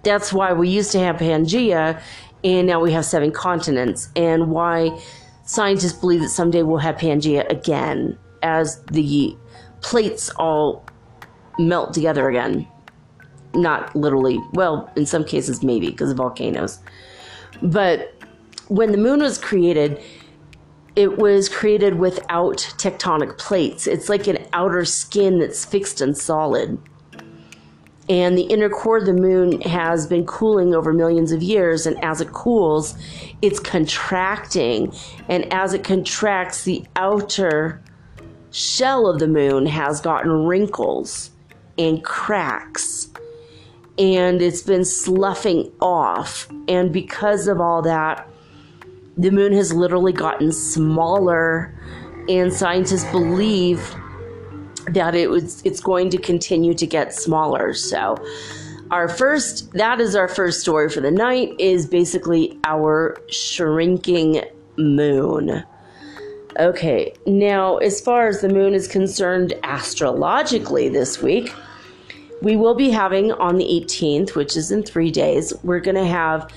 [0.03, 2.01] That's why we used to have Pangea
[2.45, 5.01] and now we have seven continents, and why
[5.45, 9.35] scientists believe that someday we'll have Pangea again as the
[9.81, 10.85] plates all
[11.57, 12.67] melt together again.
[13.55, 16.79] Not literally, well, in some cases, maybe because of volcanoes.
[17.61, 18.13] But
[18.67, 20.01] when the moon was created,
[20.95, 23.87] it was created without tectonic plates.
[23.87, 26.77] It's like an outer skin that's fixed and solid
[28.07, 32.01] and the inner core of the moon has been cooling over millions of years and
[32.03, 32.95] as it cools
[33.41, 34.93] it's contracting
[35.27, 37.81] and as it contracts the outer
[38.51, 41.31] shell of the moon has gotten wrinkles
[41.77, 43.09] and cracks
[43.97, 48.27] and it's been sloughing off and because of all that
[49.17, 51.73] the moon has literally gotten smaller
[52.27, 53.95] and scientists believe
[54.87, 57.73] that it was it's going to continue to get smaller.
[57.73, 58.17] So
[58.91, 64.43] our first that is our first story for the night is basically our shrinking
[64.77, 65.63] moon.
[66.59, 71.53] Okay, now as far as the moon is concerned astrologically this week,
[72.45, 76.05] we will be having on the 18th, which is in 3 days, we're going to
[76.05, 76.47] have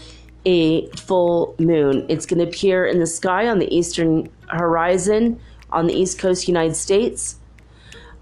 [0.44, 2.04] a full moon.
[2.10, 6.46] It's going to appear in the sky on the eastern horizon on the east coast
[6.46, 7.38] United States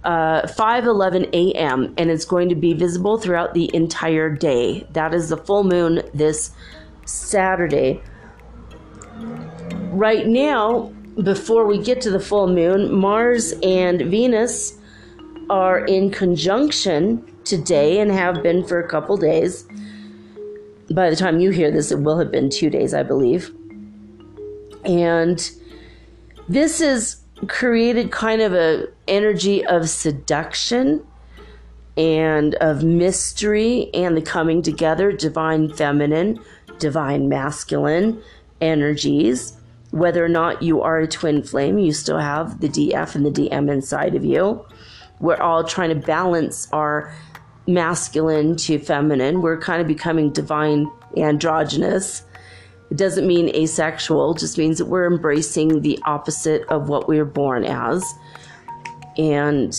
[0.07, 1.93] uh, 5:11 a.m.
[1.99, 4.87] and it's going to be visible throughout the entire day.
[4.93, 6.53] That is the full moon this
[7.05, 8.01] Saturday.
[9.91, 10.93] Right now,
[11.23, 14.79] before we get to the full moon, Mars and Venus
[15.51, 19.67] are in conjunction today and have been for a couple days.
[20.91, 23.55] By the time you hear this, it will have been two days, I believe.
[24.85, 25.51] And
[26.49, 31.07] this has created kind of a energy of seduction
[31.97, 36.39] and of mystery and the coming together divine feminine
[36.79, 38.23] divine masculine
[38.61, 39.57] energies
[39.91, 43.31] whether or not you are a twin flame you still have the df and the
[43.31, 44.65] dm inside of you
[45.21, 47.15] we're all trying to balance our
[47.67, 52.23] masculine to feminine we're kind of becoming divine androgynous
[52.91, 57.25] it doesn't mean asexual, just means that we're embracing the opposite of what we were
[57.25, 58.05] born as.
[59.19, 59.77] And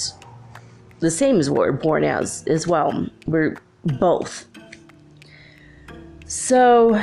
[0.99, 3.07] the same as what we're born as as well.
[3.25, 4.45] We're both.
[6.25, 7.01] So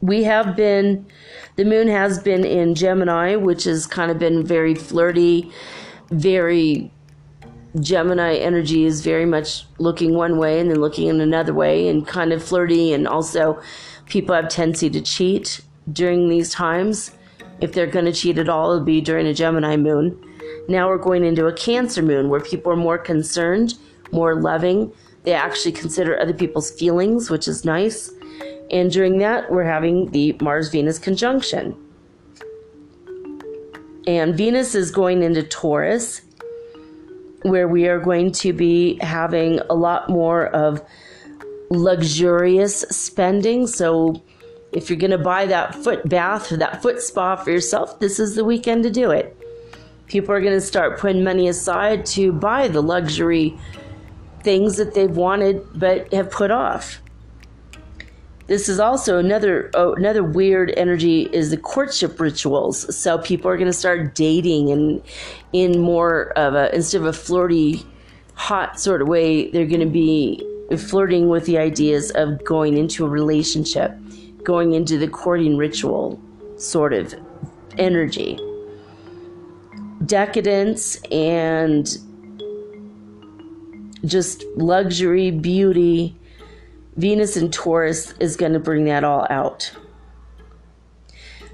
[0.00, 1.06] we have been
[1.54, 5.52] the moon has been in Gemini, which has kind of been very flirty,
[6.10, 6.90] very
[7.80, 12.06] Gemini energy is very much looking one way and then looking in another way and
[12.06, 12.92] kind of flirty.
[12.92, 13.60] And also,
[14.06, 15.60] people have tendency to cheat
[15.92, 17.12] during these times.
[17.60, 20.18] If they're going to cheat at all, it'll be during a Gemini moon.
[20.68, 23.74] Now we're going into a Cancer moon where people are more concerned,
[24.12, 24.92] more loving.
[25.22, 28.12] They actually consider other people's feelings, which is nice.
[28.70, 31.76] And during that, we're having the Mars Venus conjunction.
[34.06, 36.22] And Venus is going into Taurus,
[37.42, 40.82] where we are going to be having a lot more of
[41.70, 43.66] luxurious spending.
[43.66, 44.22] So,
[44.72, 48.18] if you're going to buy that foot bath or that foot spa for yourself, this
[48.18, 49.36] is the weekend to do it.
[50.06, 53.58] People are going to start putting money aside to buy the luxury
[54.42, 57.01] things that they've wanted but have put off.
[58.52, 62.94] This is also another oh, another weird energy is the courtship rituals.
[62.94, 65.02] So people are going to start dating and
[65.54, 67.82] in more of a instead of a flirty,
[68.34, 70.46] hot sort of way, they're going to be
[70.76, 73.96] flirting with the ideas of going into a relationship,
[74.44, 76.20] going into the courting ritual
[76.58, 77.14] sort of
[77.78, 78.38] energy.
[80.04, 81.88] Decadence and
[84.04, 86.14] just luxury, beauty.
[86.96, 89.72] Venus in Taurus is going to bring that all out.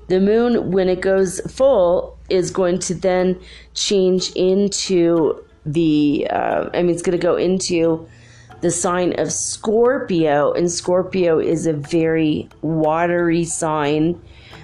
[0.08, 3.40] The moon, when it goes full, is going to then
[3.74, 8.08] change into the, uh, I mean, it's going to go into
[8.60, 14.20] the sign of Scorpio, and Scorpio is a very watery sign.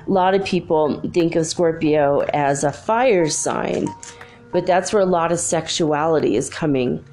[0.07, 3.87] A lot of people think of Scorpio as a fire sign,
[4.51, 7.05] but that's where a lot of sexuality is coming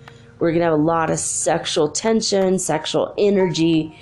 [0.41, 3.95] we're to have a lot of sexual tension, sexual energy.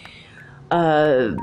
[0.71, 1.35] Uh,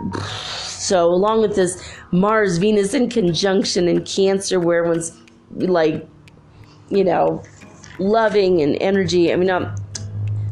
[0.56, 5.12] so, along with this Mars Venus in conjunction in Cancer, where one's
[5.50, 6.08] like,
[6.88, 7.42] you know,
[7.98, 9.32] loving and energy.
[9.32, 9.78] I mean, not,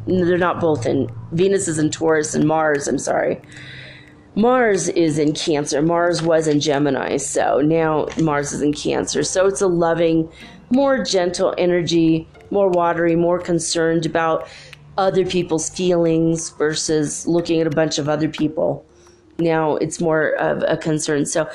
[0.06, 3.40] they're not both in Venus is in Taurus and Mars, I'm sorry.
[4.36, 5.80] Mars is in Cancer.
[5.80, 9.22] Mars was in Gemini, so now Mars is in Cancer.
[9.22, 10.30] So it's a loving,
[10.70, 14.48] more gentle energy more watery, more concerned about
[14.96, 18.84] other people's feelings versus looking at a bunch of other people.
[19.38, 21.26] Now it's more of a concern.
[21.26, 21.48] So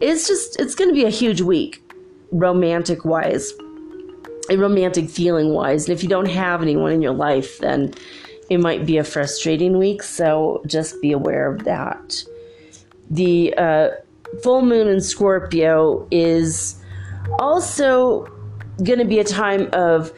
[0.00, 1.82] it's just, it's going to be a huge week,
[2.32, 3.52] romantic wise,
[4.48, 5.86] and romantic feeling wise.
[5.86, 7.92] And if you don't have anyone in your life, then
[8.48, 10.02] it might be a frustrating week.
[10.02, 12.24] So just be aware of that.
[13.10, 13.90] The uh,
[14.42, 16.82] full moon in Scorpio is
[17.38, 18.26] also
[18.82, 20.12] going to be a time of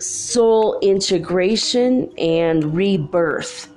[0.00, 3.70] soul integration and rebirth.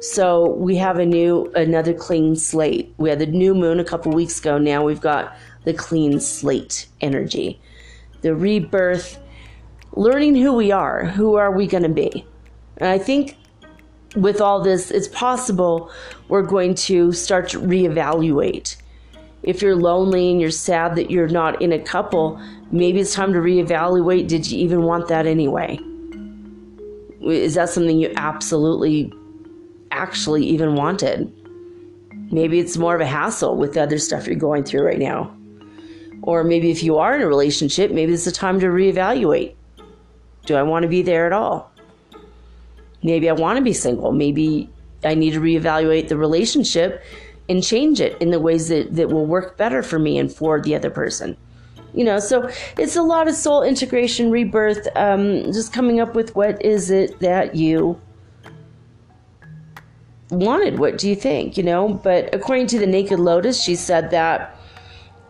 [0.00, 2.94] So we have a new, another clean slate.
[2.98, 4.58] We had the new moon a couple weeks ago.
[4.58, 7.60] Now we've got the clean slate energy,
[8.20, 9.18] the rebirth,
[9.92, 11.04] learning who we are.
[11.04, 12.26] Who are we going to be?
[12.78, 13.36] And I think
[14.14, 15.90] with all this, it's possible
[16.28, 18.76] we're going to start to reevaluate
[19.44, 22.40] if you're lonely and you're sad that you're not in a couple,
[22.70, 25.78] maybe it's time to reevaluate did you even want that anyway?
[27.20, 29.12] Is that something you absolutely,
[29.90, 31.32] actually even wanted?
[32.32, 35.34] Maybe it's more of a hassle with the other stuff you're going through right now.
[36.22, 39.54] Or maybe if you are in a relationship, maybe it's a time to reevaluate.
[40.46, 41.70] Do I want to be there at all?
[43.02, 44.12] Maybe I want to be single.
[44.12, 44.70] Maybe
[45.04, 47.02] I need to reevaluate the relationship
[47.48, 50.60] and change it in the ways that, that will work better for me and for
[50.60, 51.36] the other person.
[51.92, 56.34] You know, so it's a lot of soul integration, rebirth, um, just coming up with
[56.34, 58.00] what is it that you
[60.30, 60.78] wanted.
[60.78, 61.56] What do you think?
[61.56, 64.58] You know, but according to the Naked Lotus, she said that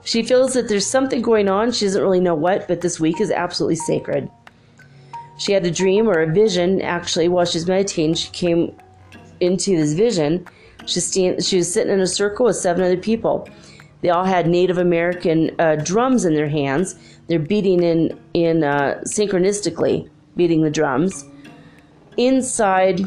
[0.04, 1.72] she feels that there's something going on.
[1.72, 4.30] She doesn't really know what, but this week is absolutely sacred.
[5.38, 8.14] She had a dream or a vision, actually, while she's meditating.
[8.14, 8.74] She came
[9.40, 10.46] into this vision
[10.86, 13.48] she, stand, she was sitting in a circle with seven other people.
[14.02, 16.94] They all had Native American uh, drums in their hands.
[17.26, 21.24] They're beating in in uh, synchronistically, beating the drums.
[22.18, 23.00] Inside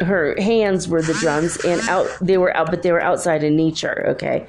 [0.00, 3.54] her hands were the drums, and out they were out, but they were outside in
[3.54, 4.06] nature.
[4.08, 4.46] Okay,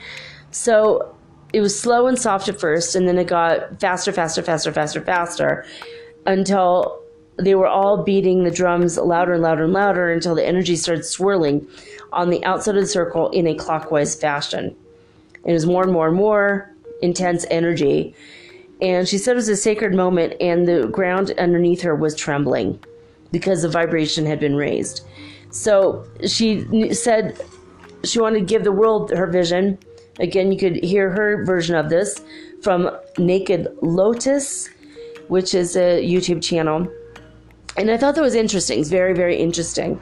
[0.51, 1.13] so
[1.51, 5.01] it was slow and soft at first, and then it got faster, faster, faster, faster,
[5.01, 5.65] faster,
[6.25, 7.00] until
[7.41, 11.05] they were all beating the drums louder and louder and louder until the energy started
[11.05, 11.67] swirling
[12.13, 14.75] on the outside of the circle in a clockwise fashion.
[15.45, 18.15] It was more and more and more intense energy.
[18.81, 22.79] And she said it was a sacred moment, and the ground underneath her was trembling
[23.31, 25.05] because the vibration had been raised.
[25.51, 27.39] So she said
[28.03, 29.77] she wanted to give the world her vision.
[30.19, 32.21] Again, you could hear her version of this
[32.61, 34.69] from Naked Lotus
[35.31, 36.91] which is a YouTube channel.
[37.77, 38.79] And I thought that was interesting.
[38.79, 40.01] It's very, very interesting.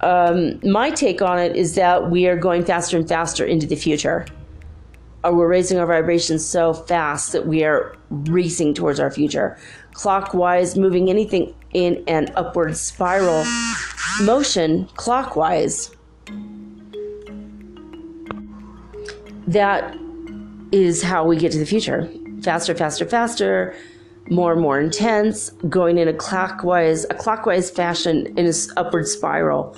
[0.00, 3.76] Um, my take on it is that we are going faster and faster into the
[3.76, 4.26] future.
[5.24, 9.56] Or uh, we're raising our vibrations so fast that we are racing towards our future.
[9.92, 13.44] Clockwise, moving anything in an upward spiral
[14.22, 15.94] motion clockwise.
[19.46, 19.96] That
[20.72, 22.10] is how we get to the future.
[22.42, 23.76] Faster, faster, faster,
[24.30, 29.76] more and more intense, going in a clockwise, a clockwise fashion in an upward spiral.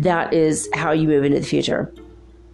[0.00, 1.92] That is how you move into the future.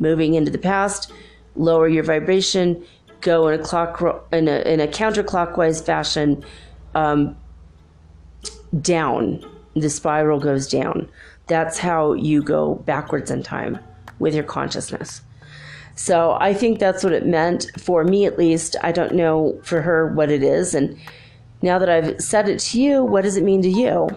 [0.01, 1.13] Moving into the past,
[1.57, 2.85] lower your vibration,
[3.21, 4.01] go in a clock
[4.33, 6.45] in a, in a counterclockwise fashion,
[6.95, 7.37] um,
[8.81, 9.45] down.
[9.75, 11.09] The spiral goes down.
[11.47, 13.79] That's how you go backwards in time
[14.19, 15.23] with your consciousness.
[15.95, 18.77] So I think that's what it meant for me, at least.
[18.83, 20.75] I don't know for her what it is.
[20.75, 20.97] And
[21.63, 24.09] now that I've said it to you, what does it mean to you?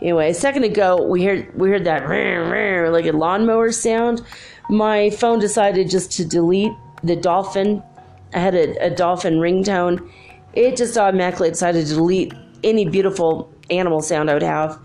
[0.00, 2.08] Anyway, a second ago we heard we heard that
[2.90, 4.22] like a lawnmower sound.
[4.70, 6.72] My phone decided just to delete
[7.02, 7.82] the dolphin.
[8.34, 10.10] I had a, a dolphin ringtone.
[10.52, 12.32] It just automatically decided to delete
[12.62, 14.78] any beautiful animal sound I would have.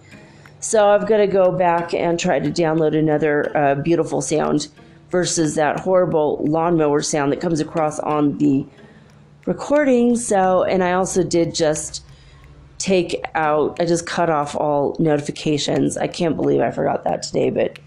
[0.60, 4.70] So I've got to go back and try to download another uh, beautiful sound
[5.10, 8.66] versus that horrible lawnmower sound that comes across on the
[9.46, 10.16] recording.
[10.16, 12.04] So, and I also did just
[12.78, 15.98] take out, I just cut off all notifications.
[15.98, 17.80] I can't believe I forgot that today, but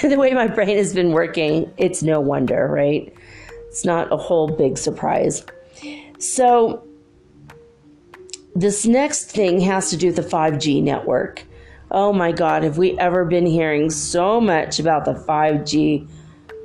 [0.02, 3.12] the way my brain has been working, it's no wonder, right?
[3.68, 5.44] It's not a whole big surprise.
[6.18, 6.86] So,
[8.54, 11.44] this next thing has to do with the 5G network.
[11.90, 16.08] Oh my God, have we ever been hearing so much about the 5G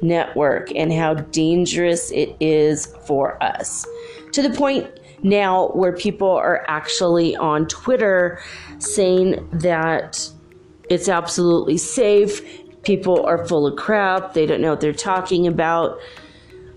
[0.01, 3.85] network and how dangerous it is for us?
[4.33, 4.87] To the point
[5.23, 8.39] now where people are actually on Twitter
[8.79, 10.29] saying that
[10.89, 12.41] it's absolutely safe.
[12.83, 14.33] People are full of crap.
[14.33, 15.99] They don't know what they're talking about.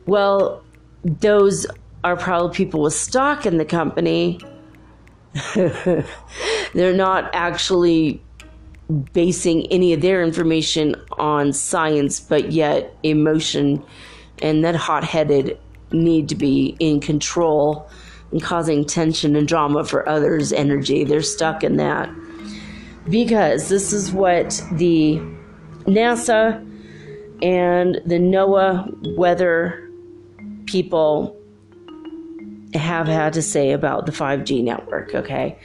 [0.06, 0.64] Well,
[1.04, 1.66] those
[2.04, 4.40] are probably people with stock in the company
[5.54, 8.22] They're not actually
[9.12, 13.82] basing any of their information on science, but yet emotion
[14.40, 15.58] and that hot headed
[15.90, 17.88] need to be in control
[18.30, 21.04] and causing tension and drama for others' energy.
[21.04, 22.10] They're stuck in that.
[23.08, 25.18] Because this is what the
[25.84, 26.64] NASA
[27.42, 29.90] and the NOAA weather
[30.66, 31.34] people
[32.74, 35.58] have had to say about the 5G network, okay?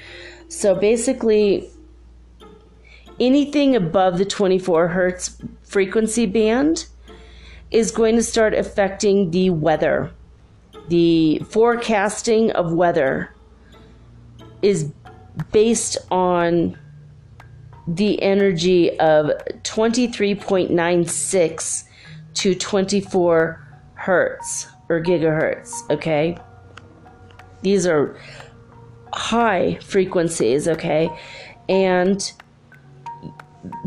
[0.47, 1.69] So basically,
[3.25, 6.87] anything above the 24 hertz frequency band
[7.71, 10.11] is going to start affecting the weather.
[10.89, 13.33] The forecasting of weather
[14.61, 14.91] is
[15.51, 16.77] based on
[17.87, 19.31] the energy of
[19.63, 21.83] 23.96
[22.33, 26.37] to 24 hertz or gigahertz, okay?
[27.61, 28.17] These are
[29.13, 31.09] high frequencies, okay?
[31.69, 32.33] And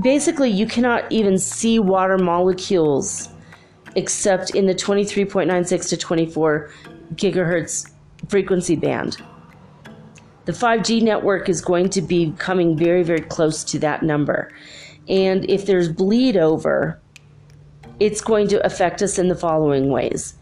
[0.01, 3.29] basically, you cannot even see water molecules
[3.95, 6.71] except in the 23.96 to 24
[7.15, 7.91] gigahertz
[8.29, 9.17] frequency band.
[10.45, 14.53] The 5G network is going to be coming very, very close to that number.
[15.09, 17.01] And if there's bleed over,
[17.99, 20.35] it's going to affect us in the following ways.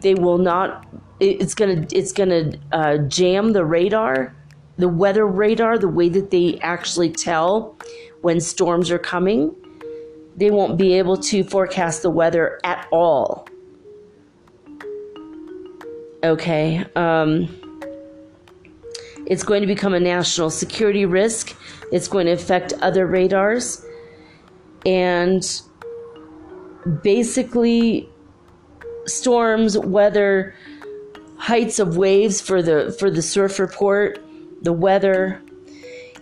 [0.00, 0.86] They will not
[1.18, 4.34] it's gonna it's gonna uh, jam the radar,
[4.76, 7.74] the weather radar, the way that they actually tell
[8.26, 9.54] when storms are coming.
[10.36, 13.46] They won't be able to forecast the weather at all.
[16.24, 16.84] Okay.
[16.96, 17.46] Um,
[19.28, 21.56] it's going to become a national security risk.
[21.92, 23.86] It's going to affect other radars.
[24.84, 25.44] And
[27.04, 28.08] basically,
[29.06, 30.52] storms, weather,
[31.38, 34.18] heights of waves for the for the surf report,
[34.62, 35.40] the weather.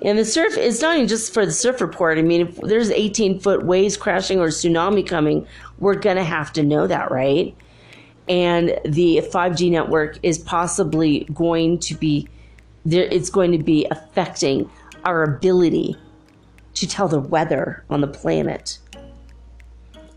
[0.05, 2.19] And the surf it's not even just for the surf report.
[2.19, 5.47] I mean, if there's 18 foot waves crashing or tsunami coming,
[5.79, 7.57] we're going to have to know that, right?
[8.29, 12.29] And the 5G network is possibly going to be
[12.85, 14.71] there it's going to be affecting
[15.07, 15.97] our ability
[16.75, 18.79] to tell the weather on the planet.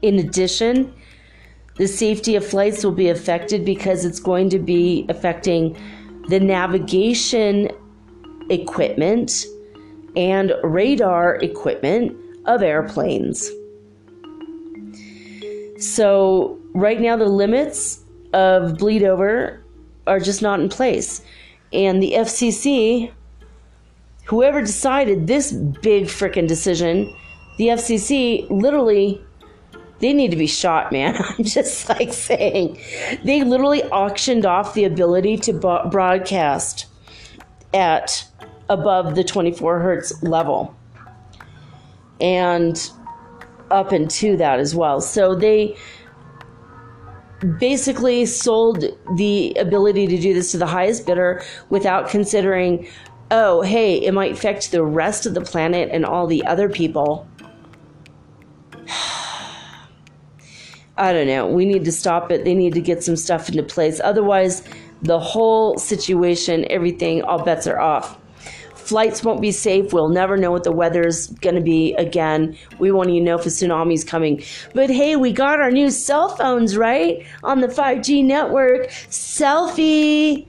[0.01, 0.93] In addition,
[1.75, 5.77] the safety of flights will be affected because it's going to be affecting
[6.27, 7.69] the navigation
[8.49, 9.45] equipment
[10.17, 13.51] and radar equipment of airplanes.
[15.79, 18.03] So, right now, the limits
[18.33, 19.63] of bleed over
[20.07, 21.21] are just not in place.
[21.71, 23.11] And the FCC,
[24.25, 27.15] whoever decided this big freaking decision,
[27.59, 29.21] the FCC literally
[29.99, 31.15] they need to be shot, man.
[31.19, 32.79] I'm just like saying.
[33.23, 36.85] They literally auctioned off the ability to broadcast
[37.73, 38.27] at
[38.69, 40.75] above the 24 hertz level
[42.19, 42.91] and
[43.71, 45.01] up into that as well.
[45.01, 45.75] So they
[47.59, 48.83] basically sold
[49.15, 52.87] the ability to do this to the highest bidder without considering,
[53.29, 57.27] oh, hey, it might affect the rest of the planet and all the other people.
[60.97, 61.45] I don't know.
[61.47, 62.43] We need to stop it.
[62.43, 64.01] They need to get some stuff into place.
[64.03, 64.63] Otherwise,
[65.03, 68.17] the whole situation, everything, all bets are off.
[68.87, 69.91] Flights won't be safe.
[69.91, 72.57] We'll never know what the weather's going to be again.
[72.79, 74.41] We won't even know if a tsunami's coming.
[74.73, 77.25] But hey, we got our new cell phones, right?
[77.43, 78.87] On the 5G network.
[79.09, 80.47] Selfie.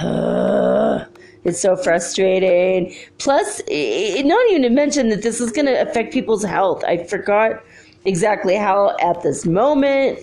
[1.44, 2.92] it's so frustrating.
[3.18, 6.82] Plus, it, not even to mention that this is going to affect people's health.
[6.82, 7.62] I forgot
[8.04, 10.18] exactly how at this moment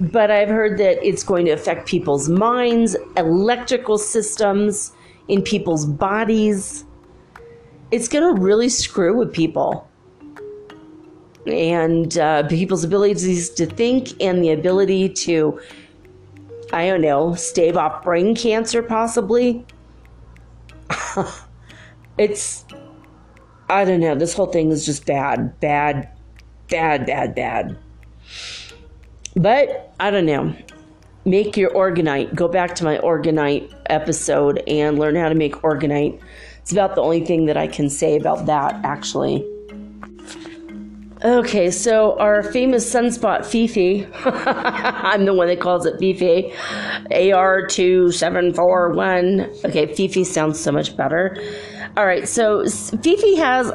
[0.00, 4.92] but I've heard that it's going to affect people's minds, electrical systems
[5.28, 6.84] in people's bodies.
[7.90, 9.88] It's going to really screw with people
[11.46, 15.60] and uh, people's abilities to think and the ability to,
[16.72, 19.66] I don't know, stave off brain cancer possibly.
[22.18, 22.64] it's,
[23.68, 26.08] I don't know, this whole thing is just bad, bad,
[26.70, 27.78] bad, bad, bad.
[29.36, 30.54] But I don't know.
[31.24, 32.34] Make your orgonite.
[32.34, 36.20] Go back to my orgonite episode and learn how to make orgonite.
[36.60, 39.42] It's about the only thing that I can say about that, actually.
[41.24, 46.52] Okay, so our famous sunspot Fifi, I'm the one that calls it Fifi,
[47.10, 49.64] AR2741.
[49.64, 51.42] Okay, Fifi sounds so much better.
[51.96, 53.72] All right, so Fifi has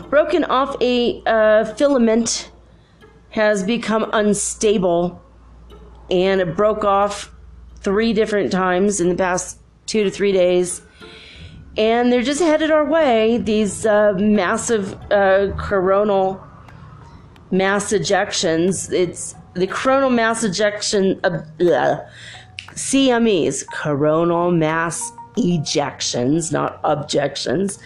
[0.10, 2.50] broken off a uh, filament
[3.30, 5.22] has become unstable
[6.10, 7.32] and it broke off
[7.80, 10.82] three different times in the past two to three days.
[11.76, 16.42] And they're just headed our way, these uh, massive uh, coronal
[17.50, 18.92] mass ejections.
[18.92, 21.42] It's the coronal mass ejection, uh,
[22.72, 27.78] CMEs, coronal mass ejections, not objections,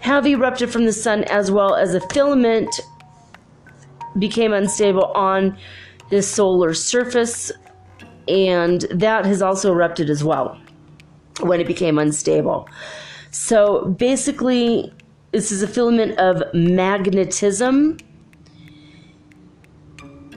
[0.00, 2.80] have erupted from the sun as well as a filament
[4.18, 5.56] became unstable on
[6.10, 7.50] the solar surface,
[8.28, 10.58] and that has also erupted as well
[11.40, 12.68] when it became unstable.
[13.30, 14.92] So basically,
[15.32, 17.98] this is a filament of magnetism.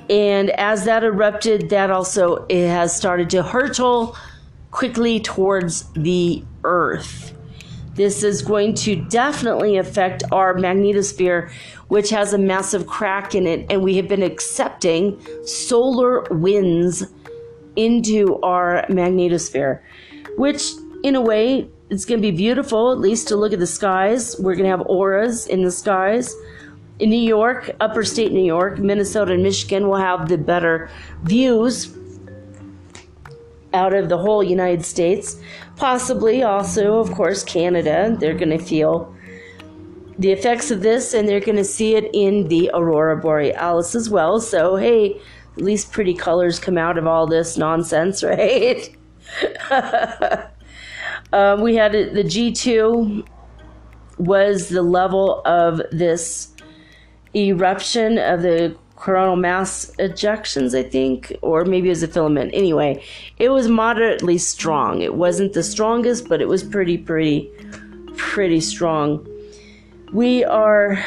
[0.10, 4.16] And as that erupted, that also it has started to hurtle
[4.72, 7.34] quickly towards the Earth.
[7.94, 11.52] This is going to definitely affect our magnetosphere,
[11.88, 17.06] which has a massive crack in it, and we have been accepting solar winds
[17.78, 19.82] into our magnetosphere,
[20.38, 20.72] which,
[21.04, 24.36] in a way, it's going to be beautiful, at least to look at the skies.
[24.40, 26.36] We're going to have auras in the skies.
[27.00, 30.90] In New York, upper state New York, Minnesota, and Michigan will have the better
[31.24, 31.96] views
[33.74, 35.40] out of the whole United States.
[35.76, 38.18] Possibly also, of course, Canada.
[38.20, 39.14] They're going to feel
[40.20, 44.10] the effects of this and they're going to see it in the Aurora Borealis as
[44.10, 44.40] well.
[44.40, 45.22] So, hey,
[45.58, 48.96] at least pretty colors come out of all this nonsense, right?
[51.34, 53.28] um, we had the G2
[54.20, 56.54] was the level of this
[57.36, 62.52] eruption of the coronal mass ejections, I think, or maybe it was a filament.
[62.54, 63.04] Anyway,
[63.38, 65.02] it was moderately strong.
[65.02, 67.52] It wasn't the strongest, but it was pretty, pretty,
[68.16, 69.28] pretty strong.
[70.14, 71.04] We are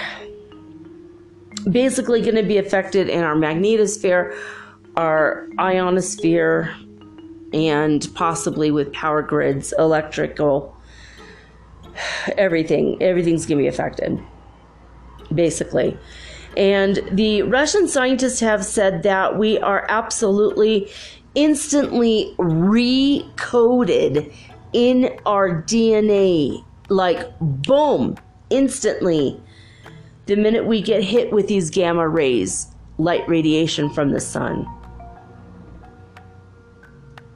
[1.70, 4.36] basically going to be affected in our magnetosphere,
[4.96, 6.74] our ionosphere,
[7.52, 10.76] and possibly with power grids, electrical,
[12.36, 13.02] everything.
[13.02, 14.20] Everything's going to be affected,
[15.34, 15.98] basically.
[16.56, 20.90] And the Russian scientists have said that we are absolutely
[21.34, 24.32] instantly recoded
[24.72, 26.64] in our DNA.
[26.88, 28.16] Like, boom,
[28.50, 29.40] instantly.
[30.30, 32.68] The minute we get hit with these gamma rays,
[32.98, 34.64] light radiation from the sun.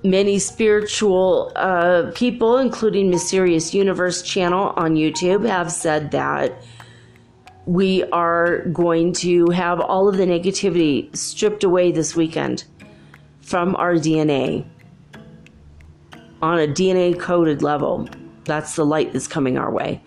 [0.05, 6.63] Many spiritual uh, people, including Mysterious Universe channel on YouTube, have said that
[7.67, 12.63] we are going to have all of the negativity stripped away this weekend
[13.41, 14.65] from our DNA
[16.41, 18.09] on a DNA coded level.
[18.45, 20.01] That's the light that's coming our way.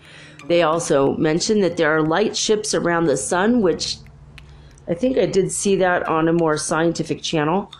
[0.48, 3.98] They also mentioned that there are light ships around the sun, which
[4.88, 7.70] I think I did see that on a more scientific channel.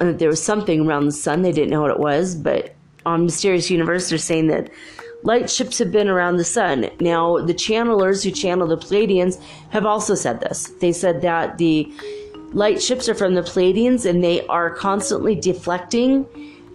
[0.00, 1.42] And that there was something around the sun.
[1.42, 2.74] They didn't know what it was, but
[3.06, 4.70] on Mysterious Universe, they're saying that
[5.22, 6.90] light ships have been around the sun.
[7.00, 9.40] Now, the channelers who channel the Pleiadians
[9.70, 10.72] have also said this.
[10.80, 11.92] They said that the
[12.52, 16.26] light ships are from the Pleiadians and they are constantly deflecting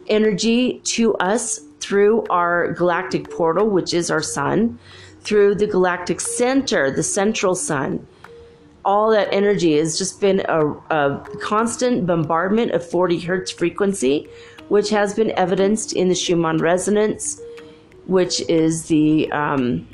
[0.08, 4.78] energy to us through our galactic portal, which is our sun,
[5.22, 8.06] through the galactic center, the central sun.
[8.86, 14.28] All that energy has just been a, a constant bombardment of 40 hertz frequency,
[14.68, 17.42] which has been evidenced in the Schumann resonance,
[18.06, 19.88] which is the um,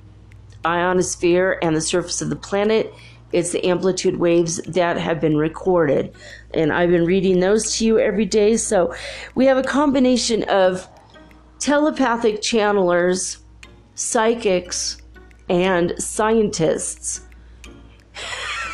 [0.66, 2.94] ionosphere and the surface of the planet.
[3.32, 6.14] It's the amplitude waves that have been recorded.
[6.54, 8.58] And I've been reading those to you every day.
[8.58, 8.94] So
[9.34, 10.90] we have a combination of
[11.66, 13.40] telepathic channelers,
[13.96, 15.02] psychics,
[15.50, 17.22] and scientists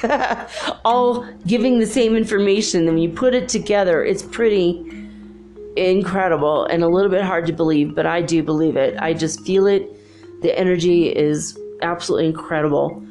[0.83, 2.81] all giving the same information.
[2.81, 4.85] And when you put it together, it's pretty
[5.77, 8.97] incredible and a little bit hard to believe, but I do believe it.
[8.99, 9.89] I just feel it.
[10.41, 13.01] The energy is absolutely incredible.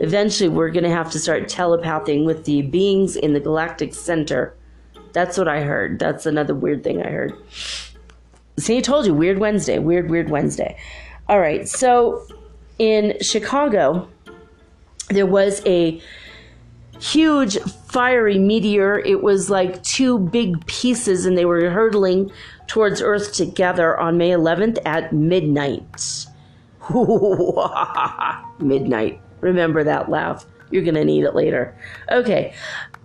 [0.00, 4.56] Eventually, we're going to have to start telepathing with the beings in the galactic center.
[5.12, 6.00] That's what I heard.
[6.00, 7.32] That's another weird thing I heard.
[8.60, 10.76] See, I told you, Weird Wednesday, Weird, Weird Wednesday.
[11.28, 12.26] All right, so
[12.78, 14.08] in Chicago,
[15.08, 16.00] there was a
[17.00, 17.58] huge
[17.88, 18.98] fiery meteor.
[18.98, 22.30] It was like two big pieces, and they were hurtling
[22.66, 26.26] towards Earth together on May 11th at midnight.
[28.60, 29.20] midnight.
[29.40, 30.46] Remember that laugh.
[30.70, 31.76] You're going to need it later.
[32.12, 32.54] Okay.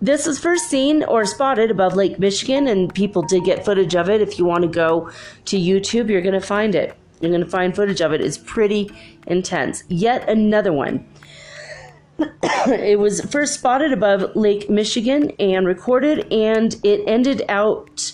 [0.00, 4.10] This was first seen or spotted above Lake Michigan, and people did get footage of
[4.10, 4.20] it.
[4.20, 5.10] If you want to go
[5.46, 6.94] to YouTube, you're going to find it.
[7.20, 8.20] You're going to find footage of it.
[8.20, 8.90] It's pretty
[9.26, 9.84] intense.
[9.88, 11.06] Yet another one.
[12.42, 18.12] it was first spotted above Lake Michigan and recorded, and it ended out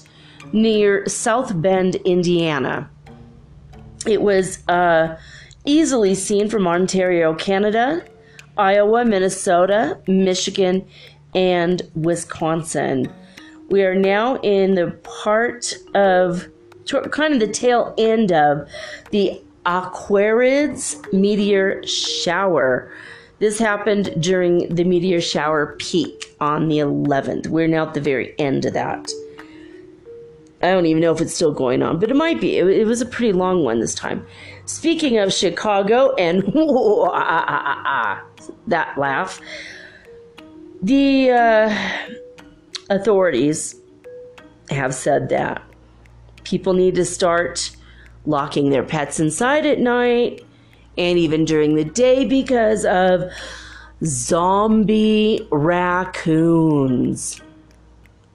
[0.53, 2.89] near South Bend, Indiana.
[4.07, 5.17] It was uh,
[5.65, 8.05] easily seen from Ontario, Canada,
[8.57, 10.87] Iowa, Minnesota, Michigan,
[11.35, 13.13] and Wisconsin.
[13.71, 16.49] We are now in the part of
[17.11, 18.69] kind of the tail end of
[19.11, 22.93] the Aquarids meteor shower.
[23.39, 27.49] This happened during the meteor shower peak on the 11th.
[27.49, 29.11] We're now at the very end of that.
[30.63, 32.59] I don't even know if it's still going on, but it might be.
[32.59, 34.25] It, it was a pretty long one this time.
[34.67, 36.43] Speaking of Chicago and
[38.69, 39.41] that laugh,
[40.83, 41.77] the uh,
[42.91, 43.77] authorities
[44.71, 45.63] have said that
[46.45, 47.75] people need to start
[48.27, 50.45] locking their pets inside at night
[50.99, 53.31] and even during the day because of
[54.05, 57.41] zombie raccoons.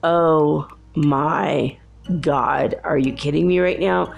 [0.02, 1.76] Oh my
[2.20, 4.14] god, are you kidding me right now?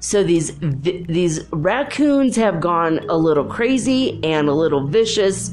[0.00, 5.50] So these these raccoons have gone a little crazy and a little vicious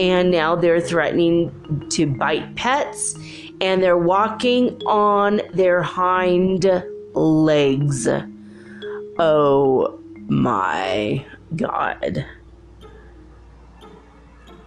[0.00, 3.18] and now they're threatening to bite pets
[3.60, 6.64] and they're walking on their hind
[7.12, 8.08] legs.
[9.18, 12.24] Oh my god.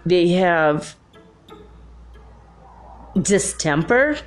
[0.05, 0.95] They have
[3.19, 4.19] distemper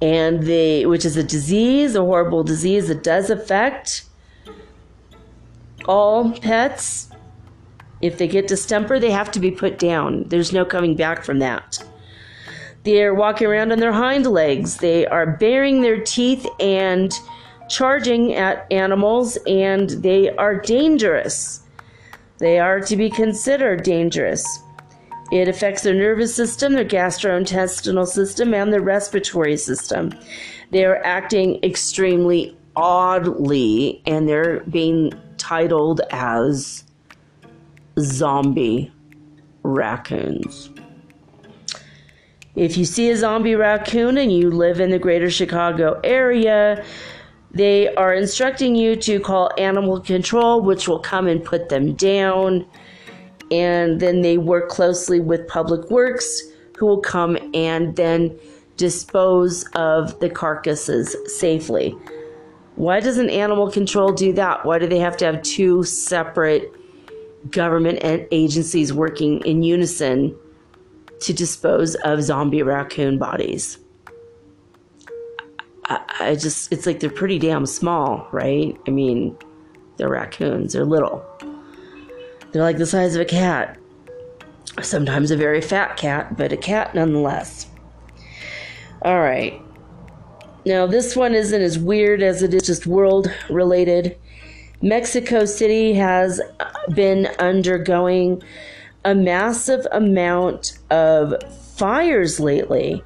[0.00, 4.04] and they which is a disease, a horrible disease that does affect
[5.86, 7.07] all pets
[8.00, 10.24] if they get distemper, they have to be put down.
[10.28, 11.82] There's no coming back from that.
[12.84, 14.76] They're walking around on their hind legs.
[14.76, 17.12] They are baring their teeth and
[17.68, 21.62] charging at animals, and they are dangerous.
[22.38, 24.62] They are to be considered dangerous.
[25.30, 30.14] It affects their nervous system, their gastrointestinal system, and their respiratory system.
[30.70, 36.84] They are acting extremely oddly, and they're being titled as
[37.98, 38.92] zombie
[39.62, 40.70] raccoons.
[42.54, 46.84] If you see a zombie raccoon and you live in the greater Chicago area,
[47.52, 52.66] they are instructing you to call animal control, which will come and put them down.
[53.50, 56.42] And then they work closely with Public Works,
[56.76, 58.38] who will come and then
[58.76, 61.96] dispose of the carcasses safely.
[62.76, 64.64] Why doesn't animal control do that?
[64.64, 66.72] Why do they have to have two separate
[67.50, 70.36] government and agencies working in unison
[71.20, 73.78] to dispose of zombie raccoon bodies.
[75.84, 78.76] I, I just, it's like they're pretty damn small, right?
[78.86, 79.36] I mean,
[79.96, 81.24] they're raccoons, they're little.
[82.52, 83.78] They're like the size of a cat.
[84.80, 87.66] Sometimes a very fat cat, but a cat nonetheless.
[89.02, 89.60] All right.
[90.64, 94.18] Now, this one isn't as weird as it is just world related.
[94.80, 96.40] Mexico City has
[96.94, 98.40] been undergoing
[99.04, 101.34] a massive amount of
[101.76, 103.02] fires lately.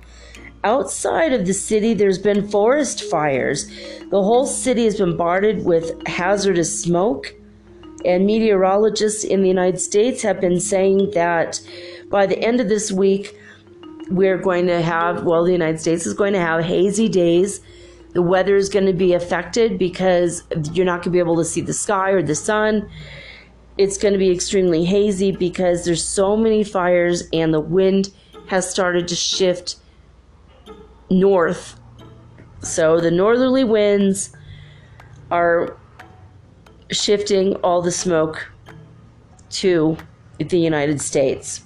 [0.65, 3.67] Outside of the city, there's been forest fires.
[4.11, 7.35] The whole city has been bombarded with hazardous smoke.
[8.05, 11.61] And meteorologists in the United States have been saying that
[12.11, 13.35] by the end of this week,
[14.11, 17.61] we're going to have, well, the United States is going to have hazy days.
[18.13, 21.45] The weather is going to be affected because you're not going to be able to
[21.45, 22.89] see the sky or the sun.
[23.79, 28.13] It's going to be extremely hazy because there's so many fires and the wind
[28.49, 29.77] has started to shift
[31.09, 31.81] north.
[32.61, 34.37] So the northerly winds
[35.31, 35.77] are
[36.91, 38.53] shifting all the smoke
[39.51, 39.97] to
[40.39, 41.63] the United States.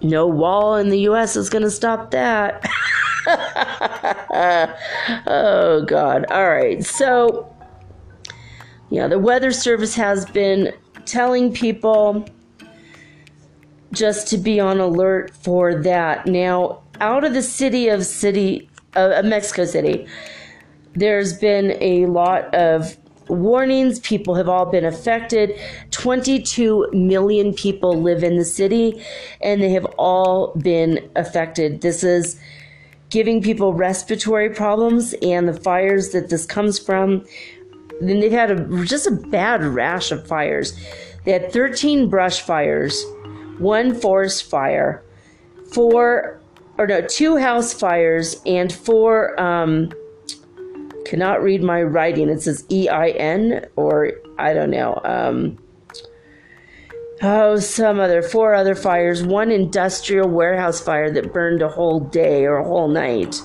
[0.00, 2.64] No wall in the US is going to stop that.
[5.26, 6.26] oh, God.
[6.30, 6.84] All right.
[6.84, 7.54] So,
[8.90, 10.72] yeah, the Weather Service has been
[11.04, 12.26] telling people
[13.92, 16.26] just to be on alert for that.
[16.26, 20.06] Now, out of the city of city uh, Mexico City,
[20.94, 22.96] there's been a lot of
[23.28, 24.00] warnings.
[24.00, 25.58] People have all been affected.
[25.90, 29.02] 22 million people live in the city,
[29.40, 31.80] and they have all been affected.
[31.80, 32.38] This is
[33.14, 37.24] giving people respiratory problems and the fires that this comes from.
[38.00, 40.76] Then they've had a, just a bad rash of fires.
[41.24, 43.00] They had 13 brush fires,
[43.58, 45.00] one forest fire,
[45.72, 46.40] four,
[46.76, 49.40] or no, two house fires, and four.
[49.40, 49.92] Um,
[51.06, 52.28] cannot read my writing.
[52.28, 55.00] It says E I N or I don't know.
[55.04, 55.56] Um,
[57.22, 59.22] oh, some other four other fires.
[59.22, 63.40] One industrial warehouse fire that burned a whole day or a whole night.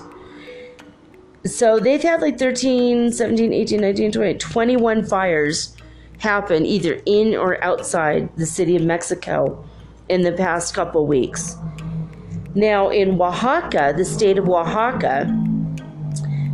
[1.45, 5.75] So they've had like 13, 17, 18, 19, 20, 21 fires
[6.17, 9.63] happen either in or outside the city of Mexico
[10.09, 11.55] in the past couple weeks.
[12.55, 15.33] Now, in Oaxaca, the state of Oaxaca,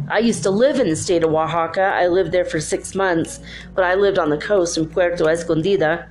[0.09, 1.81] I used to live in the state of Oaxaca.
[1.81, 3.39] I lived there for six months,
[3.73, 6.07] but I lived on the coast in Puerto Escondida,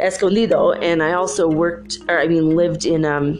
[0.00, 3.38] Escondido, and I also worked, or I mean, lived in, um,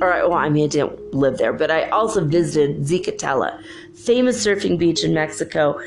[0.00, 3.60] or well, I mean, I didn't live there, but I also visited Zicatela,
[3.94, 5.80] famous surfing beach in Mexico.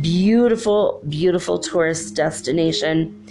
[0.00, 3.26] Beautiful, beautiful tourist destination.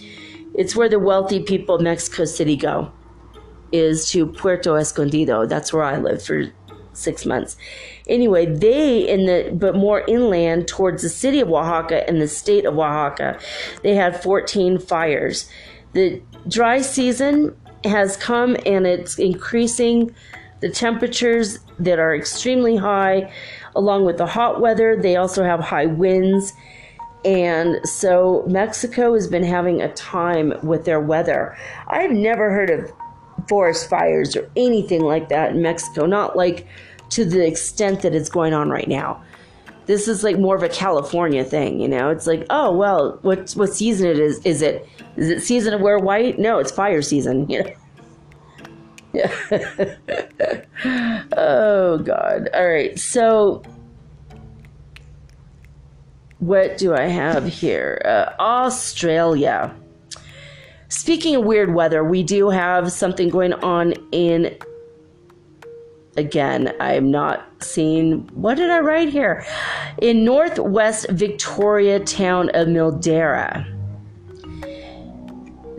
[0.56, 2.92] It's where the wealthy people of Mexico City go,
[3.72, 5.46] is to Puerto Escondido.
[5.46, 6.52] That's where I lived for
[6.94, 7.56] six months.
[8.08, 12.66] Anyway, they in the but more inland towards the city of Oaxaca and the state
[12.66, 13.40] of Oaxaca,
[13.84, 15.50] they had 14 fires.
[15.94, 20.14] The dry season has come and it's increasing
[20.60, 23.32] the temperatures that are extremely high
[23.76, 26.52] along with the hot weather they also have high winds
[27.26, 31.58] and so Mexico has been having a time with their weather.
[31.88, 32.92] I've never heard of
[33.48, 36.66] forest fires or anything like that in Mexico, not like
[37.10, 39.22] to the extent that it's going on right now.
[39.86, 42.10] This is like more of a California thing, you know.
[42.10, 44.40] It's like, oh well, what what season it is?
[44.46, 44.88] Is it
[45.20, 46.40] is it season of wear white?
[46.40, 47.72] No, it's fire season, you know.
[49.12, 49.34] Yeah.
[51.36, 52.48] oh God.
[52.54, 52.98] All right.
[52.98, 53.64] So
[56.40, 58.02] what do I have here?
[58.06, 59.76] Uh, Australia.
[60.88, 64.58] Speaking of weird weather, we do have something going on in
[66.18, 69.46] again, I'm not seeing what did I write here?
[70.02, 73.79] In northwest Victoria town of Mildura.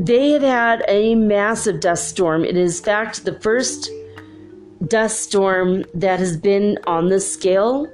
[0.01, 2.43] They have had a massive dust storm.
[2.43, 3.91] It is in fact the first
[4.89, 7.87] dust storm that has been on this scale.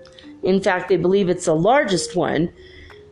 [0.45, 2.49] In fact, they believe it's the largest one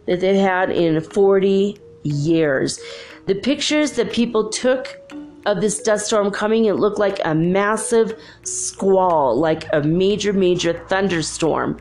[0.07, 2.79] that they've had in 40 years.
[3.27, 4.97] The pictures that people took
[5.45, 10.73] of this dust storm coming, it looked like a massive squall, like a major, major
[10.87, 11.81] thunderstorm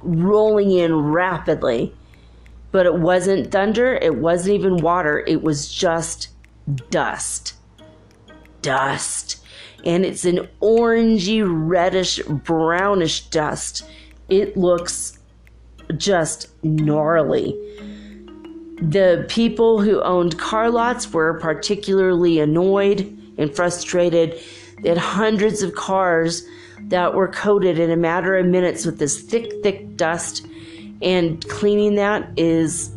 [0.00, 1.92] rolling in rapidly.
[2.70, 6.28] But it wasn't thunder, it wasn't even water, it was just
[6.90, 7.54] dust.
[8.60, 9.44] Dust.
[9.84, 13.84] And it's an orangey, reddish, brownish dust.
[14.28, 15.18] It looks
[15.96, 17.58] just gnarly.
[18.80, 23.00] The people who owned car lots were particularly annoyed
[23.38, 24.40] and frustrated
[24.82, 26.44] that hundreds of cars
[26.88, 30.46] that were coated in a matter of minutes with this thick, thick dust.
[31.00, 32.94] And cleaning that is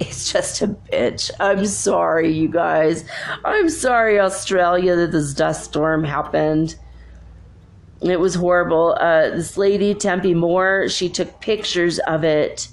[0.00, 1.30] it's just a bitch.
[1.38, 3.04] I'm sorry, you guys.
[3.44, 6.76] I'm sorry, Australia, that this dust storm happened.
[8.00, 8.96] It was horrible.
[8.98, 12.68] Uh, this lady, Tempe Moore, she took pictures of it.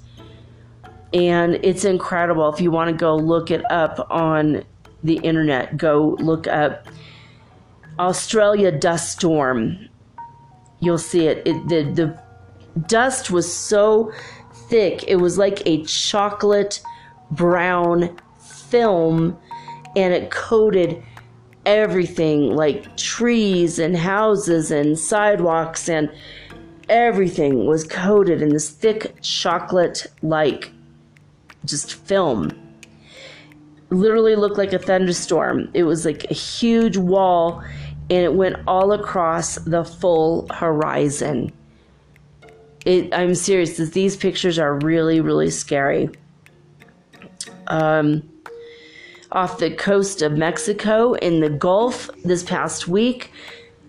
[1.14, 2.52] And it's incredible.
[2.54, 4.64] If you want to go look it up on
[5.04, 6.88] the internet, go look up
[8.00, 9.90] Australia dust storm.
[10.80, 11.46] You'll see it.
[11.46, 12.24] it the, the
[12.88, 14.14] dust was so
[14.70, 16.82] thick, it was like a chocolate
[17.32, 19.38] brown film
[19.96, 21.04] and it coated
[21.66, 26.10] everything like trees and houses and sidewalks and
[26.88, 30.72] everything was coated in this thick chocolate like
[31.66, 32.52] just film.
[33.90, 35.70] Literally looked like a thunderstorm.
[35.74, 37.64] It was like a huge wall
[38.10, 41.52] and it went all across the full horizon.
[42.86, 46.10] It, i'm serious these pictures are really really scary
[47.68, 48.24] um,
[49.32, 53.32] off the coast of Mexico in the Gulf this past week.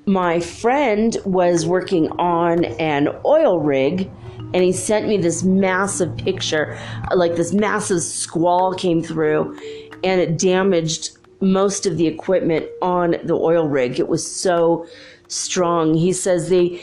[0.06, 4.10] My friend was working on an oil rig
[4.54, 6.78] and he sent me this massive picture
[7.14, 9.54] like this massive squall came through
[10.02, 14.00] and it damaged most of the equipment on the oil rig.
[14.00, 14.86] It was so
[15.28, 15.94] strong.
[15.94, 16.80] He says they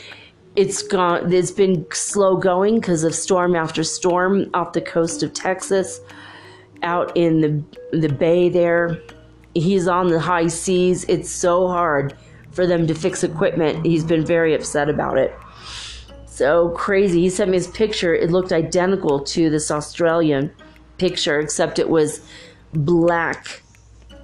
[0.54, 5.34] it's gone it's been slow going because of storm after storm off the coast of
[5.34, 6.00] Texas
[6.82, 9.00] out in the the bay there.
[9.54, 11.04] He's on the high seas.
[11.04, 12.16] It's so hard
[12.50, 13.86] for them to fix equipment.
[13.86, 15.34] He's been very upset about it.
[16.26, 17.22] So crazy.
[17.22, 18.14] He sent me his picture.
[18.14, 20.52] It looked identical to this Australian
[20.98, 22.20] picture, except it was
[22.72, 23.62] black,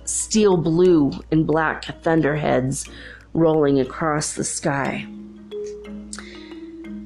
[0.04, 2.86] steel blue, and black thunderheads
[3.32, 5.06] rolling across the sky.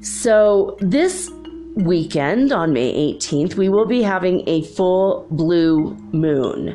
[0.01, 1.31] So this
[1.77, 6.75] weekend on May 18th, we will be having a full blue moon.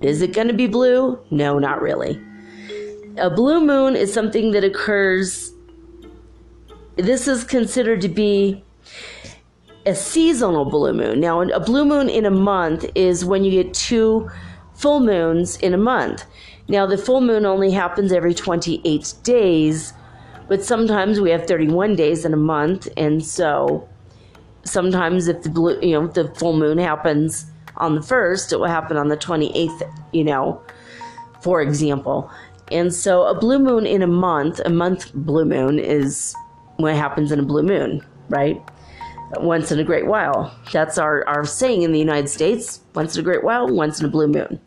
[0.00, 1.18] Is it going to be blue?
[1.30, 2.18] No, not really.
[3.18, 5.52] A blue moon is something that occurs,
[6.96, 8.64] this is considered to be
[9.84, 11.20] a seasonal blue moon.
[11.20, 14.30] Now, a blue moon in a month is when you get two
[14.74, 16.24] full moons in a month.
[16.68, 19.92] Now, the full moon only happens every 28 days,
[20.48, 23.89] but sometimes we have 31 days in a month, and so
[24.64, 27.46] sometimes if the blue, you know, the full moon happens
[27.76, 29.82] on the first, it will happen on the 28th,
[30.12, 30.60] you know,
[31.40, 32.30] for example.
[32.70, 36.34] And so a blue moon in a month, a month blue moon is
[36.76, 38.62] what happens in a blue moon, right?
[39.36, 40.54] Once in a great while.
[40.72, 44.06] That's our, our saying in the United States once in a great while, once in
[44.06, 44.60] a blue moon.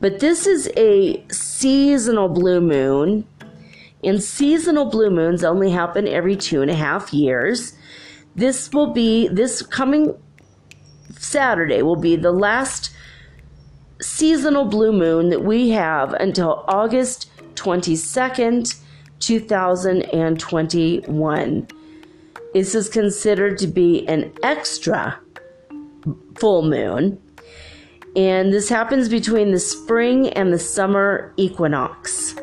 [0.00, 3.26] But this is a seasonal blue moon,
[4.02, 7.74] and seasonal blue moons only happen every two and a half years.
[8.40, 10.16] This will be, this coming
[11.18, 12.90] Saturday will be the last
[14.00, 18.80] seasonal blue moon that we have until August 22nd,
[19.18, 21.68] 2021.
[22.54, 25.20] This is considered to be an extra
[26.38, 27.20] full moon.
[28.16, 32.34] And this happens between the spring and the summer equinox.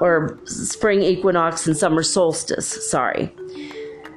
[0.00, 3.32] Or spring equinox and summer solstice, sorry.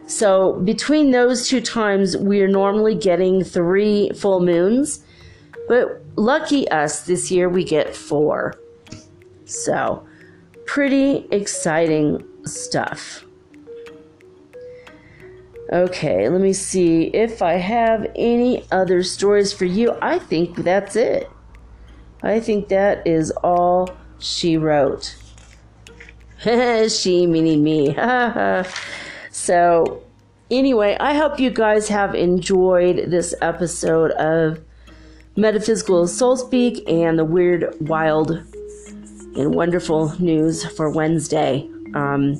[0.07, 5.03] So between those two times, we are normally getting three full moons,
[5.67, 8.55] but lucky us, this year we get four.
[9.43, 10.07] So
[10.65, 13.25] pretty exciting stuff.
[15.73, 19.97] Okay, let me see if I have any other stories for you.
[20.01, 21.29] I think that's it.
[22.23, 23.89] I think that is all
[24.19, 25.17] she wrote.
[26.89, 27.93] she, meaning me.
[29.47, 30.03] So,
[30.51, 34.59] anyway, I hope you guys have enjoyed this episode of
[35.37, 38.31] Metaphysical Soul Speak and the weird, wild,
[39.37, 41.65] and wonderful news for Wednesday.
[41.93, 42.35] Um,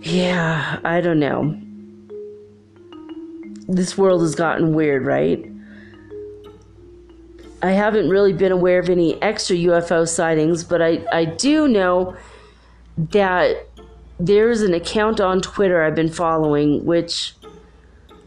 [0.00, 1.54] yeah, I don't know.
[3.68, 5.44] This world has gotten weird, right?
[7.60, 12.16] I haven't really been aware of any extra UFO sightings, but I, I do know
[12.96, 13.68] that
[14.18, 17.34] there's an account on Twitter I've been following, which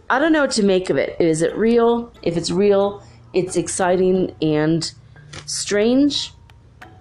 [0.09, 1.15] I don't know what to make of it.
[1.19, 2.13] Is it real?
[2.21, 3.03] If it's real,
[3.33, 4.91] it's exciting and
[5.45, 6.33] strange.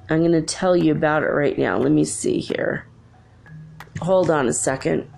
[0.08, 1.78] I'm going to tell you about it right now.
[1.78, 2.86] Let me see here.
[4.00, 5.10] Hold on a second.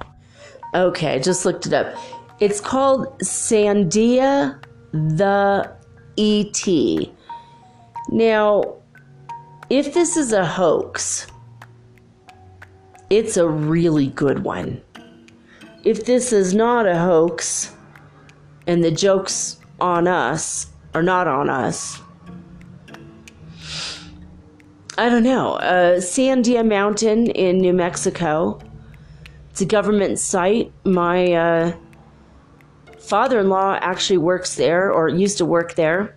[0.74, 1.96] Okay, I just looked it up.
[2.40, 4.62] It's called Sandia
[4.92, 5.70] the
[6.16, 7.08] ET.
[8.10, 8.76] Now,
[9.68, 11.26] if this is a hoax,
[13.10, 14.82] It's a really good one.
[15.82, 17.74] If this is not a hoax
[18.66, 22.02] and the joke's on us are not on us,
[24.98, 25.54] I don't know.
[25.54, 28.60] Uh, Sandia Mountain in New Mexico.
[29.50, 30.70] It's a government site.
[30.84, 31.76] My uh,
[32.98, 36.14] father in law actually works there or used to work there.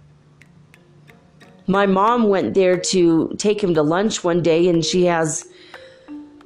[1.67, 5.47] My mom went there to take him to lunch one day and she has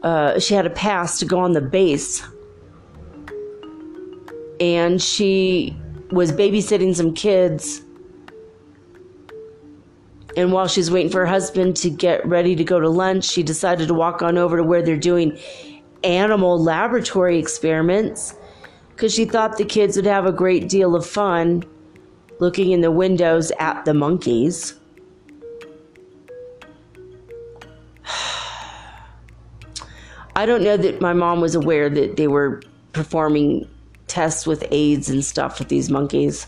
[0.06, 2.23] uh, she had a pass to go on the base.
[4.60, 5.76] And she
[6.11, 7.82] was babysitting some kids.
[10.38, 13.41] And while she's waiting for her husband to get ready to go to lunch she
[13.41, 15.40] decided to walk on over to where they're doing
[16.03, 18.36] animal laboratory experiments
[18.90, 21.64] because she thought the kids would have a great deal of fun
[22.41, 24.76] looking in the windows at the monkeys
[30.36, 33.70] I don't know that my mom was aware that they were performing
[34.07, 36.48] tests with AIDS and stuff with these monkeys.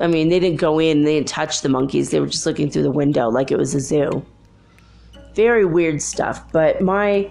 [0.00, 2.70] I mean, they didn't go in, they didn't touch the monkeys, they were just looking
[2.70, 4.24] through the window like it was a zoo.
[5.34, 6.50] Very weird stuff.
[6.52, 7.30] But my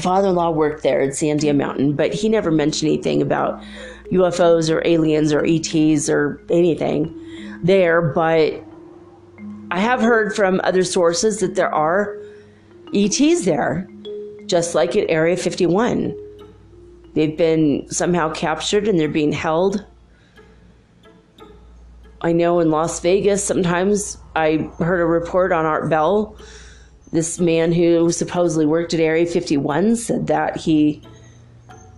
[0.00, 3.62] father in law worked there at Sandia Mountain, but he never mentioned anything about
[4.10, 7.18] UFOs or aliens or ETs or anything
[7.62, 8.02] there.
[8.02, 8.62] But
[9.70, 12.18] I have heard from other sources that there are
[12.94, 13.88] ETs there
[14.52, 16.14] just like at Area 51.
[17.14, 19.82] They've been somehow captured and they're being held.
[22.20, 26.36] I know in Las Vegas, sometimes I heard a report on Art Bell.
[27.12, 31.00] This man who supposedly worked at Area 51 said that he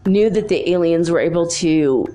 [0.07, 2.07] knew that the aliens were able to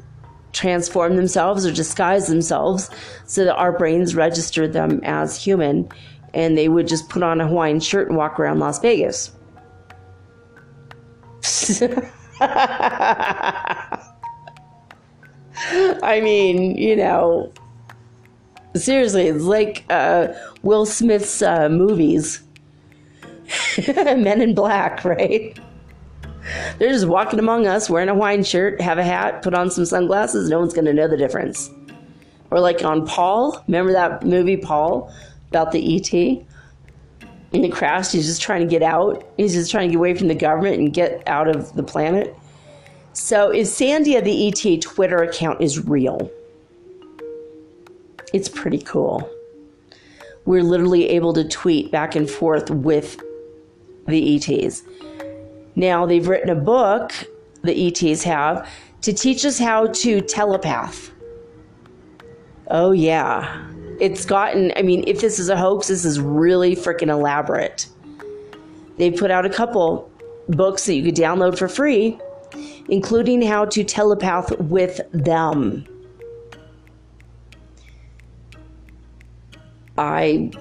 [0.53, 2.89] transform themselves or disguise themselves
[3.25, 5.89] so that our brains registered them as human
[6.33, 9.33] and they would just put on a Hawaiian shirt and walk around Las Vegas.
[16.01, 17.51] I mean, you know,
[18.75, 20.27] seriously, it's like uh,
[20.63, 22.41] Will Smith's uh, movies,
[23.87, 25.57] Men in Black, right?
[26.77, 29.85] They're just walking among us, wearing a Hawaiian shirt, have a hat, put on some
[29.85, 30.49] sunglasses.
[30.49, 31.69] No one's going to know the difference.
[32.51, 35.13] Or like on Paul, remember that movie Paul
[35.49, 36.45] about the ET?
[37.51, 38.11] In the crash.
[38.11, 39.25] He's just trying to get out.
[39.37, 42.35] He's just trying to get away from the government and get out of the planet.
[43.13, 46.31] So, is Sandia the ETA Twitter account is real?
[48.33, 49.29] It's pretty cool.
[50.45, 53.19] We're literally able to tweet back and forth with
[54.07, 54.83] the ETs.
[55.75, 57.11] Now, they've written a book,
[57.63, 58.69] the ETs have,
[59.01, 61.11] to teach us how to telepath.
[62.67, 63.69] Oh, yeah
[63.99, 67.87] it's gotten, I mean, if this is a hoax, this is really freaking elaborate.
[68.97, 70.09] They put out a couple
[70.47, 72.19] books that you could download for free,
[72.87, 75.85] including how to telepath with them.
[79.97, 80.51] I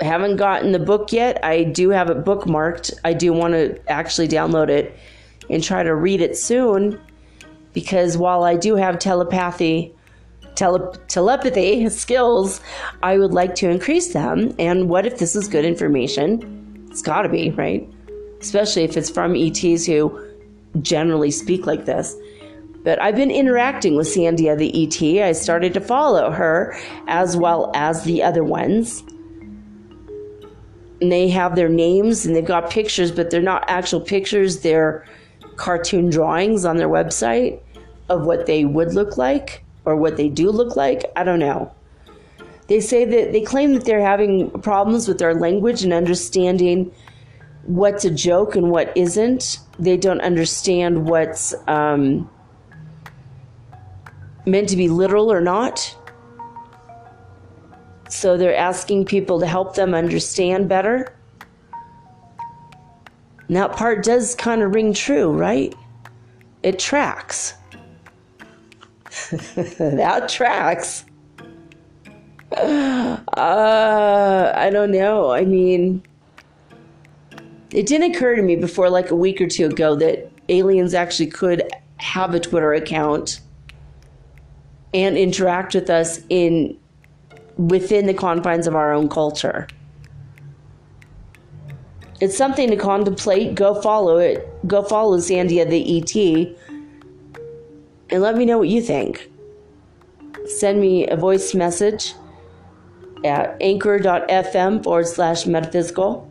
[0.00, 1.44] haven't gotten the book yet.
[1.44, 2.92] I do have it bookmarked.
[3.04, 4.96] I do want to actually download it
[5.50, 7.00] and try to read it soon
[7.72, 9.94] because while I do have telepathy
[10.58, 12.60] tele- telepathy skills,
[13.02, 14.54] I would like to increase them.
[14.58, 16.88] And what if this is good information?
[16.90, 17.88] It's got to be, right?
[18.40, 20.26] Especially if it's from ETs who
[20.82, 22.14] generally speak like this.
[22.84, 25.26] But I've been interacting with Sandia the ET.
[25.26, 26.76] I started to follow her
[27.06, 29.02] as well as the other ones.
[31.00, 34.60] And they have their names and they've got pictures, but they're not actual pictures.
[34.60, 35.06] They're
[35.56, 37.60] cartoon drawings on their website
[38.08, 41.04] of what they would look like or what they do look like.
[41.16, 41.72] I don't know.
[42.66, 46.92] They say that they claim that they're having problems with their language and understanding
[47.62, 49.60] what's a joke and what isn't.
[49.78, 52.28] They don't understand what's um,
[54.44, 55.96] meant to be literal or not.
[58.10, 61.14] So they're asking people to help them understand better.
[63.46, 65.74] And that part does kind of ring true, right?
[66.62, 67.54] It tracks.
[69.78, 71.04] that tracks.
[72.52, 75.30] Uh, I don't know.
[75.30, 76.02] I mean,
[77.70, 81.28] it didn't occur to me before like a week or two ago that aliens actually
[81.28, 81.62] could
[81.98, 83.40] have a Twitter account
[84.94, 86.78] and interact with us in
[87.56, 89.66] within the confines of our own culture.
[92.20, 93.54] It's something to contemplate.
[93.54, 94.48] Go follow it.
[94.66, 96.56] Go follow Sandia the ET
[98.10, 99.30] and let me know what you think.
[100.46, 102.14] Send me a voice message
[103.24, 106.30] at anchor.fm forward slash metaphysical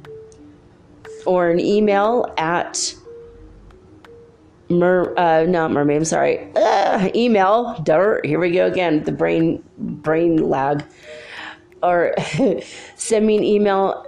[1.25, 2.95] or an email at
[4.69, 9.63] mer, uh, not mermaid, I'm sorry, uh, email, dirt, here we go again, the brain,
[9.77, 10.83] brain lag,
[11.83, 12.15] or
[12.95, 14.05] send me an email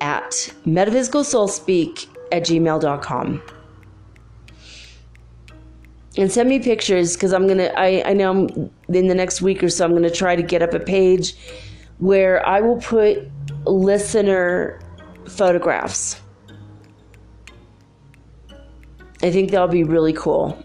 [0.00, 0.30] at
[0.64, 3.42] metaphysicalsoulspeak at gmail.com
[6.18, 7.72] and send me pictures because I'm gonna.
[7.76, 10.62] I I know I'm, in the next week or so I'm gonna try to get
[10.62, 11.34] up a page
[11.98, 13.30] where I will put
[13.64, 14.80] listener
[15.26, 16.20] photographs.
[19.22, 20.62] I think that'll be really cool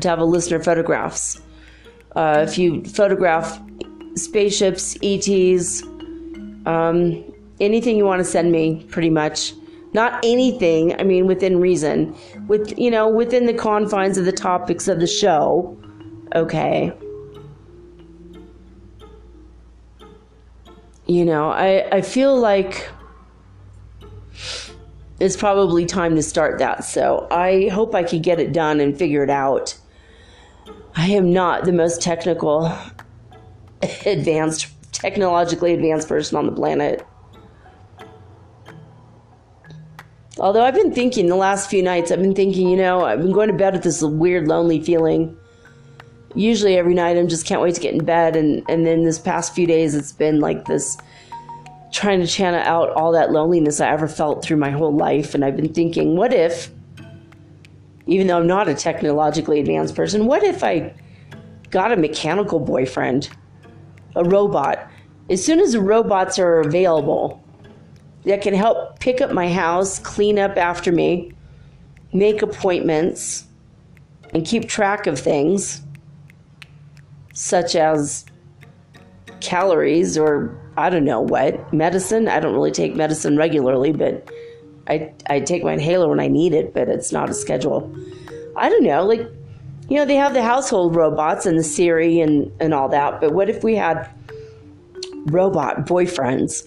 [0.00, 1.40] to have a listener photographs.
[2.16, 3.60] Uh, if you photograph
[4.14, 5.82] spaceships, ETs,
[6.66, 7.24] um,
[7.60, 9.54] anything you want to send me, pretty much
[9.94, 12.14] not anything i mean within reason.
[12.46, 15.78] With you know within the confines of the topics of the show.
[16.34, 16.92] Okay.
[21.06, 22.90] You know i i feel like
[25.20, 26.84] it's probably time to start that.
[26.84, 29.78] So i hope i could get it done and figure it out.
[30.96, 32.72] I am not the most technical
[34.06, 37.06] advanced technologically advanced person on the planet
[40.38, 43.32] Although I've been thinking the last few nights, I've been thinking, you know, I've been
[43.32, 45.36] going to bed with this weird, lonely feeling.
[46.34, 48.34] Usually every night I'm just can't wait to get in bed.
[48.34, 50.98] And, and then this past few days, it's been like this
[51.92, 55.36] trying to channel out all that loneliness I ever felt through my whole life.
[55.36, 56.68] And I've been thinking, what if,
[58.06, 60.92] even though I'm not a technologically advanced person, what if I
[61.70, 63.28] got a mechanical boyfriend,
[64.16, 64.90] a robot?
[65.30, 67.43] As soon as the robots are available,
[68.24, 71.32] that can help pick up my house, clean up after me,
[72.12, 73.46] make appointments,
[74.32, 75.82] and keep track of things
[77.34, 78.24] such as
[79.40, 82.28] calories or I don't know what, medicine.
[82.28, 84.28] I don't really take medicine regularly, but
[84.88, 87.94] I, I take my inhaler when I need it, but it's not a schedule.
[88.56, 89.20] I don't know, like,
[89.88, 93.32] you know, they have the household robots and the Siri and, and all that, but
[93.32, 94.08] what if we had
[95.26, 96.62] robot boyfriends?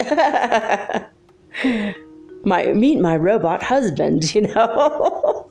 [2.44, 5.50] my meet my robot husband, you know.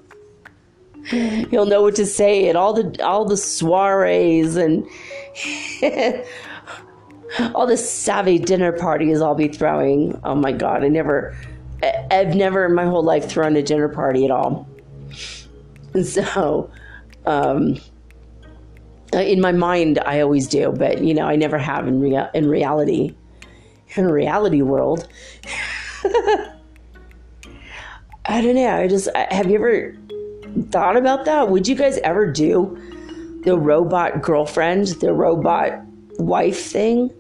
[1.11, 4.87] He'll know what to say at all the all the soirees and
[7.55, 10.19] all the savvy dinner parties I'll be throwing.
[10.25, 11.37] Oh my god, I never
[12.11, 14.67] I've never in my whole life thrown a dinner party at all.
[16.03, 16.71] So
[17.25, 17.79] um,
[19.13, 22.49] in my mind I always do, but you know, I never have in rea- in
[22.49, 23.15] reality.
[23.95, 25.09] In reality world.
[28.27, 28.77] I don't know.
[28.77, 29.97] I just have you ever
[30.71, 31.49] thought about that?
[31.49, 35.81] Would you guys ever do the robot girlfriend, the robot
[36.19, 37.11] wife thing?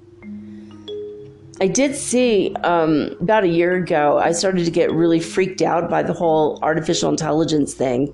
[1.60, 5.88] I did see um, about a year ago, I started to get really freaked out
[5.88, 8.12] by the whole artificial intelligence thing.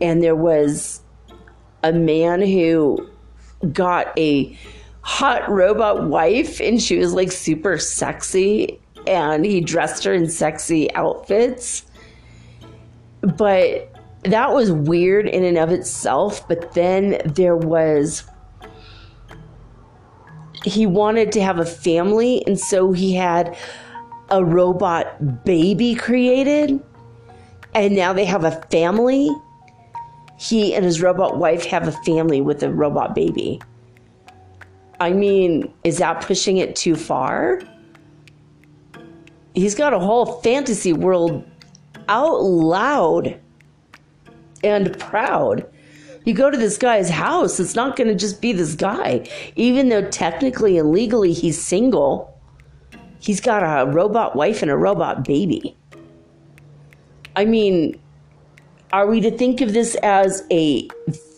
[0.00, 1.00] And there was
[1.82, 3.10] a man who
[3.72, 4.56] got a
[5.02, 8.78] hot robot wife, and she was like super sexy
[9.10, 11.84] and he dressed her in sexy outfits.
[13.20, 13.92] But
[14.22, 16.46] that was weird in and of itself.
[16.46, 18.22] But then there was,
[20.64, 23.56] he wanted to have a family, and so he had
[24.30, 26.80] a robot baby created,
[27.74, 29.28] and now they have a family.
[30.38, 33.60] He and his robot wife have a family with a robot baby.
[35.00, 37.60] I mean, is that pushing it too far?
[39.54, 41.44] He's got a whole fantasy world
[42.08, 43.40] out loud
[44.62, 45.66] and proud.
[46.24, 49.28] You go to this guy's house, it's not going to just be this guy.
[49.56, 52.38] Even though technically and legally he's single,
[53.20, 55.76] he's got a robot wife and a robot baby.
[57.36, 57.98] I mean,
[58.92, 60.88] are we to think of this as a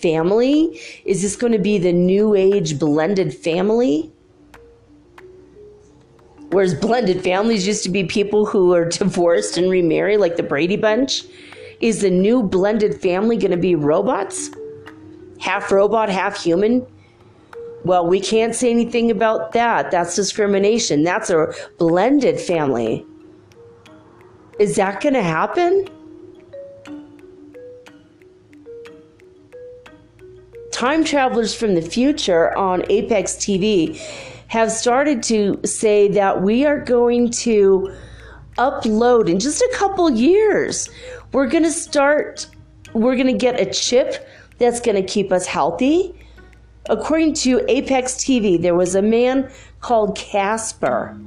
[0.00, 0.80] family?
[1.04, 4.11] Is this going to be the new age blended family?
[6.52, 10.76] Whereas blended families used to be people who are divorced and remarry, like the Brady
[10.76, 11.24] Bunch.
[11.80, 14.50] Is the new blended family going to be robots?
[15.40, 16.86] Half robot, half human?
[17.84, 19.90] Well, we can't say anything about that.
[19.90, 21.02] That's discrimination.
[21.04, 23.04] That's a blended family.
[24.60, 25.88] Is that going to happen?
[30.70, 33.98] Time travelers from the future on Apex TV
[34.52, 37.90] have started to say that we are going to
[38.58, 40.90] upload in just a couple years.
[41.32, 42.46] We're going to start,
[42.92, 46.14] we're going to get a chip that's going to keep us healthy.
[46.90, 49.50] According to Apex TV, there was a man
[49.80, 51.18] called Casper.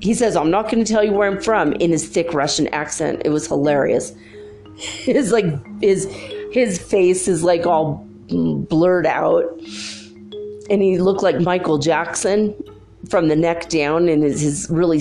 [0.00, 2.68] he says, I'm not going to tell you where I'm from in his thick Russian
[2.74, 3.22] accent.
[3.24, 4.12] It was hilarious.
[4.76, 5.46] His like
[5.80, 6.06] his
[6.50, 9.44] his face is like all blurred out,
[10.72, 12.54] and he looked like Michael Jackson
[13.10, 15.00] from the neck down, and his, his really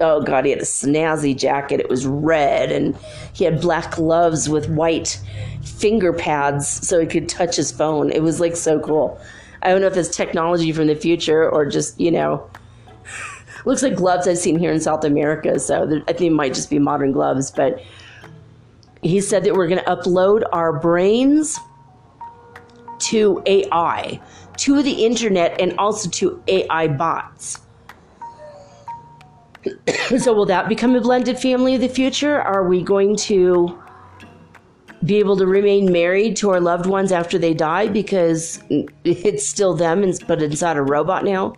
[0.00, 1.80] oh god, he had a snazzy jacket.
[1.80, 2.96] It was red, and
[3.34, 5.20] he had black gloves with white
[5.62, 8.10] finger pads so he could touch his phone.
[8.10, 9.20] It was like so cool.
[9.62, 12.48] I don't know if it's technology from the future or just you know
[13.66, 15.58] looks like gloves I've seen here in South America.
[15.58, 17.50] So I think it might just be modern gloves.
[17.50, 17.82] But
[19.02, 21.58] he said that we're going to upload our brains
[22.98, 24.20] to AI,
[24.66, 27.60] to the internet, and also to AI bots.
[30.18, 32.42] so will that become a blended family of the future?
[32.42, 33.80] Are we going to
[35.04, 38.60] be able to remain married to our loved ones after they die because
[39.04, 41.54] it's still them, but inside a robot now?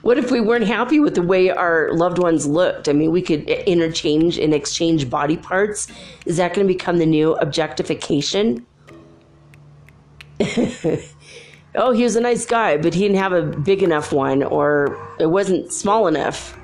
[0.01, 2.87] what if we weren't happy with the way our loved ones looked?
[2.87, 5.87] I mean, we could interchange and exchange body parts.
[6.25, 8.65] Is that going to become the new objectification?
[11.75, 14.97] oh, he was a nice guy, but he didn't have a big enough one, or
[15.19, 16.57] it wasn't small enough.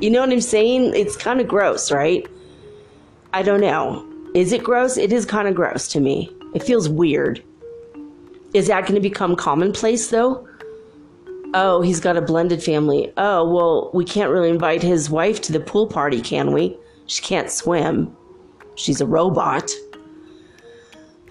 [0.00, 0.94] You know what I'm saying?
[0.94, 2.26] It's kind of gross, right?
[3.34, 4.08] I don't know.
[4.34, 4.96] Is it gross?
[4.96, 6.34] It is kind of gross to me.
[6.54, 7.42] It feels weird.
[8.54, 10.48] Is that going to become commonplace, though?
[11.54, 13.12] Oh, he's got a blended family.
[13.18, 16.78] Oh, well, we can't really invite his wife to the pool party, can we?
[17.06, 18.16] She can't swim.
[18.74, 19.70] She's a robot.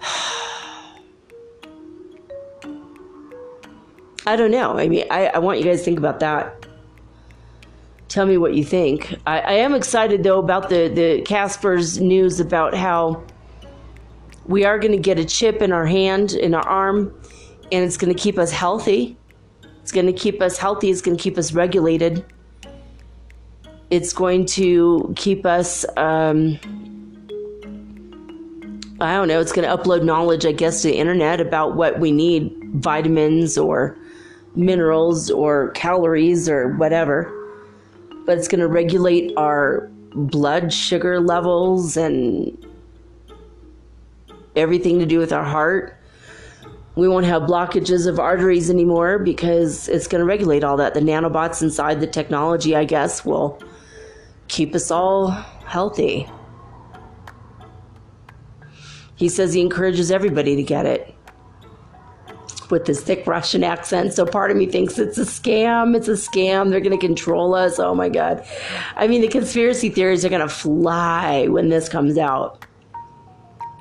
[4.24, 4.78] I don't know.
[4.78, 6.66] I mean, I, I want you guys to think about that.
[8.06, 9.16] Tell me what you think.
[9.26, 13.24] I, I am excited, though, about the, the Casper's news about how
[14.46, 17.12] we are going to get a chip in our hand, in our arm,
[17.72, 19.16] and it's going to keep us healthy
[19.82, 20.90] it's going to keep us healthy.
[20.90, 22.24] It's going to keep us regulated.
[23.90, 26.58] It's going to keep us, um,
[29.00, 31.98] I don't know, it's going to upload knowledge, I guess, to the internet about what
[31.98, 33.98] we need vitamins or
[34.54, 37.30] minerals or calories or whatever.
[38.24, 42.56] But it's going to regulate our blood sugar levels and
[44.54, 45.98] everything to do with our heart
[46.94, 50.94] we won't have blockages of arteries anymore because it's going to regulate all that.
[50.94, 53.62] The nanobots inside the technology, I guess, will
[54.48, 56.28] keep us all healthy.
[59.16, 61.14] He says he encourages everybody to get it
[62.70, 64.12] with this thick Russian accent.
[64.12, 65.94] So part of me thinks it's a scam.
[65.94, 66.70] It's a scam.
[66.70, 67.78] They're going to control us.
[67.78, 68.44] Oh my God.
[68.96, 72.66] I mean, the conspiracy theories are going to fly when this comes out.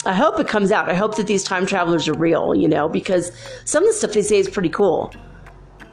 [0.06, 0.90] I hope it comes out.
[0.90, 3.32] I hope that these time travelers are real, you know, because
[3.65, 5.14] some of the stuff they say is pretty cool.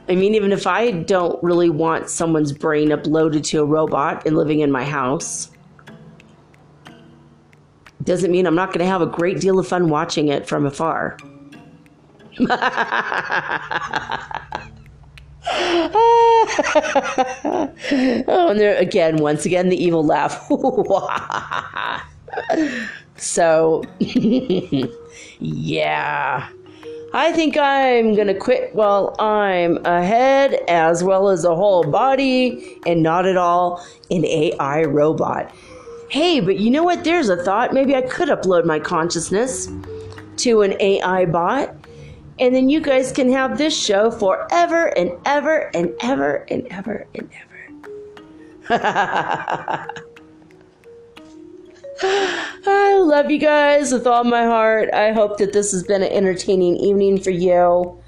[0.07, 4.35] I mean, even if I don't really want someone's brain uploaded to a robot and
[4.35, 5.51] living in my house,
[8.03, 10.65] doesn't mean I'm not going to have a great deal of fun watching it from
[10.65, 11.17] afar.
[18.27, 20.49] oh, and there again, once again, the evil laugh.
[23.19, 23.83] So,
[25.39, 26.49] yeah.
[27.11, 33.01] I think I'm gonna quit while I'm ahead, as well as a whole body, and
[33.01, 35.51] not at all an AI robot.
[36.09, 37.03] Hey, but you know what?
[37.03, 37.73] There's a thought.
[37.73, 39.69] Maybe I could upload my consciousness
[40.37, 41.75] to an AI bot,
[42.37, 47.07] and then you guys can have this show forever and ever and ever and ever
[47.15, 47.29] and
[48.69, 49.87] ever.
[52.01, 54.89] I love you guys with all my heart.
[54.93, 58.01] I hope that this has been an entertaining evening for you.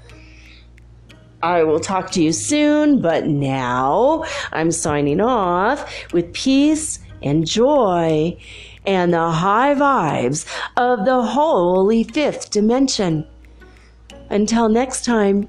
[1.42, 8.38] I will talk to you soon, but now I'm signing off with peace and joy
[8.86, 10.46] and the high vibes
[10.76, 13.26] of the holy fifth dimension.
[14.30, 15.48] Until next time.